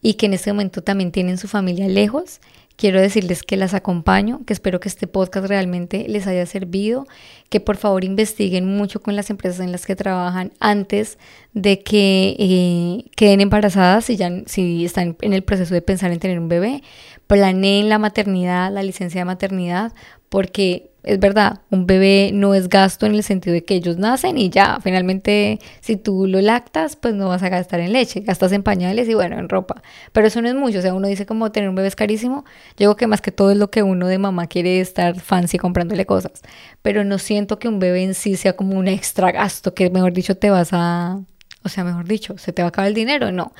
y 0.00 0.14
que 0.14 0.26
en 0.26 0.34
este 0.34 0.52
momento 0.52 0.82
también 0.82 1.10
tienen 1.10 1.38
su 1.38 1.48
familia 1.48 1.88
lejos, 1.88 2.40
Quiero 2.78 3.00
decirles 3.00 3.42
que 3.42 3.56
las 3.56 3.74
acompaño, 3.74 4.42
que 4.46 4.52
espero 4.52 4.78
que 4.78 4.88
este 4.88 5.08
podcast 5.08 5.48
realmente 5.48 6.06
les 6.06 6.28
haya 6.28 6.46
servido, 6.46 7.08
que 7.48 7.58
por 7.58 7.76
favor 7.76 8.04
investiguen 8.04 8.66
mucho 8.66 9.00
con 9.00 9.16
las 9.16 9.30
empresas 9.30 9.58
en 9.58 9.72
las 9.72 9.84
que 9.84 9.96
trabajan 9.96 10.52
antes 10.60 11.18
de 11.54 11.80
que 11.80 12.36
eh, 12.38 13.10
queden 13.16 13.40
embarazadas, 13.40 14.04
si, 14.04 14.16
ya, 14.16 14.30
si 14.46 14.84
están 14.84 15.16
en 15.22 15.32
el 15.32 15.42
proceso 15.42 15.74
de 15.74 15.82
pensar 15.82 16.12
en 16.12 16.20
tener 16.20 16.38
un 16.38 16.48
bebé, 16.48 16.84
planeen 17.26 17.88
la 17.88 17.98
maternidad, 17.98 18.72
la 18.72 18.84
licencia 18.84 19.22
de 19.22 19.24
maternidad, 19.24 19.92
porque 20.28 20.92
es 21.04 21.18
verdad, 21.18 21.60
un 21.70 21.86
bebé 21.86 22.30
no 22.34 22.54
es 22.54 22.68
gasto 22.68 23.06
en 23.06 23.14
el 23.14 23.22
sentido 23.22 23.54
de 23.54 23.64
que 23.64 23.74
ellos 23.74 23.98
nacen 23.98 24.36
y 24.36 24.50
ya, 24.50 24.78
finalmente 24.82 25.58
si 25.80 25.96
tú 25.96 26.26
lo 26.26 26.40
lactas, 26.40 26.96
pues 26.96 27.14
no 27.14 27.28
vas 27.28 27.42
a 27.42 27.48
gastar 27.48 27.80
en 27.80 27.92
leche, 27.92 28.20
gastas 28.20 28.52
en 28.52 28.62
pañales 28.62 29.08
y 29.08 29.14
bueno, 29.14 29.38
en 29.38 29.48
ropa. 29.48 29.82
Pero 30.12 30.26
eso 30.26 30.42
no 30.42 30.48
es 30.48 30.54
mucho, 30.54 30.80
o 30.80 30.82
sea, 30.82 30.94
uno 30.94 31.08
dice 31.08 31.24
como 31.24 31.52
tener 31.52 31.68
un 31.68 31.76
bebé 31.76 31.88
es 31.88 31.96
carísimo, 31.96 32.44
yo 32.70 32.76
digo 32.78 32.96
que 32.96 33.06
más 33.06 33.20
que 33.20 33.32
todo 33.32 33.50
es 33.50 33.56
lo 33.56 33.70
que 33.70 33.82
uno 33.82 34.06
de 34.08 34.18
mamá 34.18 34.48
quiere 34.48 34.80
estar 34.80 35.18
fancy 35.18 35.58
comprándole 35.58 36.04
cosas, 36.04 36.42
pero 36.82 37.04
no 37.04 37.18
siento 37.18 37.58
que 37.58 37.68
un 37.68 37.78
bebé 37.78 38.02
en 38.02 38.14
sí 38.14 38.36
sea 38.36 38.54
como 38.54 38.76
un 38.76 38.88
extra 38.88 39.30
gasto, 39.32 39.74
que 39.74 39.90
mejor 39.90 40.12
dicho 40.12 40.36
te 40.36 40.50
vas 40.50 40.70
a, 40.72 41.20
o 41.62 41.68
sea, 41.68 41.84
mejor 41.84 42.06
dicho, 42.06 42.36
se 42.38 42.52
te 42.52 42.62
va 42.62 42.66
a 42.66 42.70
acabar 42.70 42.88
el 42.88 42.94
dinero, 42.94 43.32
no 43.32 43.52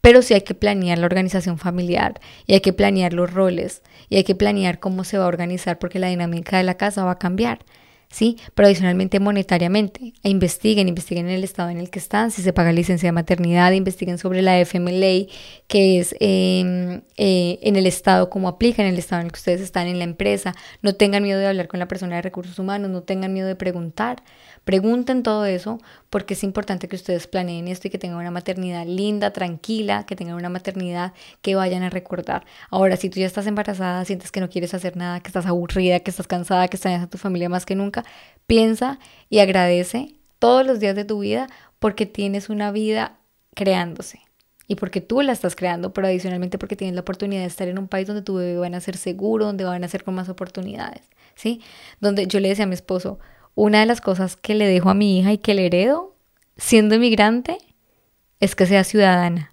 pero 0.00 0.22
sí 0.22 0.34
hay 0.34 0.42
que 0.42 0.54
planear 0.54 0.98
la 0.98 1.06
organización 1.06 1.58
familiar 1.58 2.20
y 2.46 2.54
hay 2.54 2.60
que 2.60 2.72
planear 2.72 3.12
los 3.12 3.32
roles 3.32 3.82
y 4.08 4.16
hay 4.16 4.24
que 4.24 4.34
planear 4.34 4.80
cómo 4.80 5.04
se 5.04 5.18
va 5.18 5.24
a 5.24 5.28
organizar 5.28 5.78
porque 5.78 5.98
la 5.98 6.08
dinámica 6.08 6.56
de 6.56 6.64
la 6.64 6.76
casa 6.76 7.04
va 7.04 7.12
a 7.12 7.18
cambiar. 7.18 7.60
¿sí? 8.10 8.38
Pero 8.54 8.66
adicionalmente 8.66 9.20
monetariamente. 9.20 10.14
E 10.22 10.30
investiguen, 10.30 10.88
investiguen 10.88 11.26
en 11.28 11.34
el 11.34 11.44
estado 11.44 11.70
en 11.70 11.78
el 11.78 11.90
que 11.90 11.98
están, 11.98 12.30
si 12.30 12.42
se 12.42 12.52
paga 12.52 12.72
licencia 12.72 13.08
de 13.08 13.12
maternidad, 13.12 13.72
investiguen 13.72 14.18
sobre 14.18 14.42
la 14.42 14.58
FMLA, 14.60 15.26
que 15.66 15.98
es 15.98 16.14
em, 16.20 17.02
eh, 17.16 17.58
en 17.62 17.76
el 17.76 17.86
estado, 17.86 18.30
cómo 18.30 18.48
aplica 18.48 18.82
en 18.82 18.88
el 18.88 18.98
estado 18.98 19.20
en 19.20 19.26
el 19.26 19.32
que 19.32 19.38
ustedes 19.38 19.60
están 19.60 19.86
en 19.86 19.98
la 19.98 20.04
empresa. 20.04 20.54
No 20.82 20.94
tengan 20.94 21.22
miedo 21.22 21.38
de 21.38 21.46
hablar 21.46 21.68
con 21.68 21.80
la 21.80 21.88
persona 21.88 22.16
de 22.16 22.22
recursos 22.22 22.58
humanos, 22.58 22.90
no 22.90 23.02
tengan 23.02 23.32
miedo 23.32 23.48
de 23.48 23.56
preguntar. 23.56 24.22
Pregunten 24.68 25.22
todo 25.22 25.46
eso 25.46 25.78
porque 26.10 26.34
es 26.34 26.44
importante 26.44 26.88
que 26.88 26.96
ustedes 26.96 27.26
planeen 27.26 27.68
esto 27.68 27.88
y 27.88 27.90
que 27.90 27.96
tengan 27.96 28.18
una 28.18 28.30
maternidad 28.30 28.84
linda, 28.86 29.32
tranquila, 29.32 30.04
que 30.04 30.14
tengan 30.14 30.34
una 30.34 30.50
maternidad 30.50 31.14
que 31.40 31.54
vayan 31.54 31.84
a 31.84 31.88
recordar. 31.88 32.44
Ahora, 32.68 32.98
si 32.98 33.08
tú 33.08 33.18
ya 33.18 33.24
estás 33.24 33.46
embarazada, 33.46 34.04
sientes 34.04 34.30
que 34.30 34.42
no 34.42 34.50
quieres 34.50 34.74
hacer 34.74 34.94
nada, 34.94 35.20
que 35.20 35.28
estás 35.28 35.46
aburrida, 35.46 36.00
que 36.00 36.10
estás 36.10 36.26
cansada, 36.26 36.68
que 36.68 36.76
extrañas 36.76 37.02
a 37.02 37.08
tu 37.08 37.16
familia 37.16 37.48
más 37.48 37.64
que 37.64 37.76
nunca, 37.76 38.04
piensa 38.46 38.98
y 39.30 39.38
agradece 39.38 40.16
todos 40.38 40.66
los 40.66 40.80
días 40.80 40.94
de 40.94 41.06
tu 41.06 41.20
vida 41.20 41.46
porque 41.78 42.04
tienes 42.04 42.50
una 42.50 42.70
vida 42.70 43.20
creándose. 43.54 44.20
y 44.70 44.74
porque 44.74 45.00
tú 45.00 45.22
la 45.22 45.32
estás 45.32 45.56
creando, 45.56 45.94
pero 45.94 46.08
adicionalmente 46.08 46.58
porque 46.58 46.76
tienes 46.76 46.94
la 46.94 47.00
oportunidad 47.00 47.40
de 47.40 47.46
estar 47.46 47.68
en 47.68 47.78
un 47.78 47.88
país 47.88 48.06
donde 48.06 48.20
tu 48.20 48.34
bebé 48.34 48.58
van 48.58 48.74
a 48.74 48.80
ser 48.80 48.98
seguro, 48.98 49.46
donde 49.46 49.64
van 49.64 49.82
a 49.82 49.88
ser 49.88 50.04
con 50.04 50.14
más 50.14 50.28
oportunidades, 50.28 51.08
¿sí? 51.36 51.62
Donde 52.00 52.26
yo 52.26 52.38
le 52.38 52.50
decía 52.50 52.64
a 52.64 52.68
mi 52.68 52.74
esposo, 52.74 53.18
una 53.58 53.80
de 53.80 53.86
las 53.86 54.00
cosas 54.00 54.36
que 54.36 54.54
le 54.54 54.66
dejo 54.66 54.88
a 54.88 54.94
mi 54.94 55.18
hija 55.18 55.32
y 55.32 55.38
que 55.38 55.52
le 55.52 55.66
heredo 55.66 56.14
siendo 56.56 56.94
inmigrante 56.94 57.58
es 58.38 58.54
que 58.54 58.66
sea 58.66 58.84
ciudadana 58.84 59.52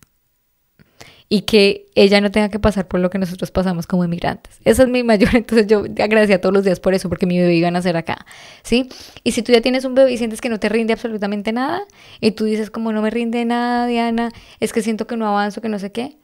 y 1.28 1.42
que 1.42 1.88
ella 1.96 2.22
no 2.22 2.30
tenga 2.30 2.50
que 2.50 2.60
pasar 2.60 2.88
por 2.88 3.00
lo 3.00 3.10
que 3.10 3.18
nosotros 3.18 3.50
pasamos 3.50 3.88
como 3.88 4.06
inmigrantes. 4.06 4.60
Esa 4.64 4.84
es 4.84 4.90
mi 4.90 5.02
mayor, 5.02 5.30
entonces 5.36 5.66
yo 5.66 5.86
agradecía 6.04 6.40
todos 6.40 6.54
los 6.54 6.64
días 6.64 6.80
por 6.80 6.94
eso, 6.94 7.10
porque 7.10 7.26
mi 7.26 7.40
bebé 7.40 7.56
iba 7.56 7.68
a 7.68 7.72
nacer 7.72 7.98
acá, 7.98 8.28
¿sí? 8.62 8.90
Y 9.24 9.32
si 9.32 9.42
tú 9.42 9.52
ya 9.52 9.62
tienes 9.62 9.86
un 9.86 9.96
bebé 9.96 10.12
y 10.12 10.18
sientes 10.20 10.40
que 10.40 10.50
no 10.50 10.60
te 10.60 10.70
rinde 10.70 10.94
absolutamente 10.94 11.52
nada, 11.52 11.82
y 12.22 12.32
tú 12.32 12.46
dices 12.46 12.70
como 12.70 12.92
no 12.92 13.02
me 13.02 13.10
rinde 13.10 13.44
nada, 13.44 13.88
Diana, 13.88 14.32
es 14.60 14.72
que 14.72 14.84
siento 14.84 15.08
que 15.08 15.18
no 15.18 15.28
avanzo, 15.28 15.62
que 15.62 15.70
no 15.70 15.80
sé 15.80 15.92
qué, 15.92 16.20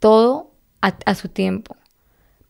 todo 0.00 0.50
a, 0.82 1.14
su 1.14 1.28
tiempo. 1.28 1.76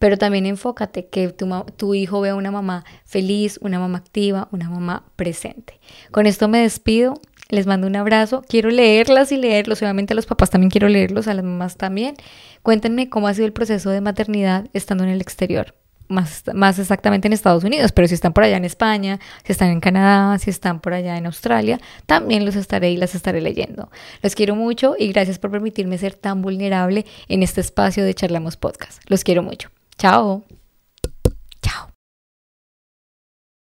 Pero 0.01 0.17
también 0.17 0.47
enfócate 0.47 1.09
que 1.09 1.29
tu, 1.29 1.47
tu 1.77 1.95
hijo 1.95 2.23
vea 2.23 2.35
una 2.35 2.51
mamá 2.51 2.85
feliz, 3.05 3.59
una 3.63 3.79
mamá 3.79 3.99
activa, 3.99 4.49
una 4.51 4.71
mamá 4.71 5.05
presente. 5.15 5.79
Con 6.11 6.27
esto 6.27 6.49
me 6.49 6.61
despido. 6.61 7.21
Les 7.51 7.67
mando 7.67 7.87
un 7.87 7.97
abrazo. 7.97 8.43
Quiero 8.49 8.71
leerlas 8.71 9.31
y 9.31 9.37
leerlos. 9.37 9.83
Obviamente 9.83 10.15
a 10.15 10.17
los 10.17 10.25
papás 10.25 10.49
también 10.49 10.71
quiero 10.71 10.89
leerlos, 10.89 11.29
a 11.29 11.35
las 11.35 11.45
mamás 11.45 11.77
también. 11.77 12.15
Cuéntenme 12.63 13.11
cómo 13.11 13.29
ha 13.29 13.35
sido 13.35 13.45
el 13.45 13.53
proceso 13.53 13.91
de 13.91 14.01
maternidad 14.01 14.69
estando 14.73 15.05
en 15.05 15.11
el 15.11 15.21
exterior. 15.21 15.75
Más, 16.09 16.45
más 16.55 16.79
exactamente 16.79 17.29
en 17.29 17.35
Estados 17.35 17.63
Unidos, 17.63 17.93
pero 17.93 18.09
si 18.09 18.15
están 18.15 18.33
por 18.33 18.43
allá 18.45 18.57
en 18.57 18.65
España, 18.65 19.21
si 19.45 19.53
están 19.53 19.69
en 19.69 19.81
Canadá, 19.81 20.39
si 20.39 20.49
están 20.51 20.81
por 20.81 20.95
allá 20.95 21.19
en 21.19 21.27
Australia, 21.27 21.79
también 22.07 22.45
los 22.45 22.57
estaré 22.57 22.91
y 22.91 22.97
las 22.97 23.15
estaré 23.15 23.41
leyendo. 23.41 23.91
Los 24.23 24.35
quiero 24.35 24.57
mucho 24.57 24.97
y 24.99 25.09
gracias 25.13 25.39
por 25.39 25.51
permitirme 25.51 25.99
ser 25.99 26.15
tan 26.15 26.41
vulnerable 26.41 27.05
en 27.29 27.43
este 27.43 27.61
espacio 27.61 28.03
de 28.03 28.15
Charlamos 28.15 28.57
Podcast. 28.57 29.03
Los 29.09 29.23
quiero 29.25 29.43
mucho. 29.43 29.71
Tchau! 30.01 30.43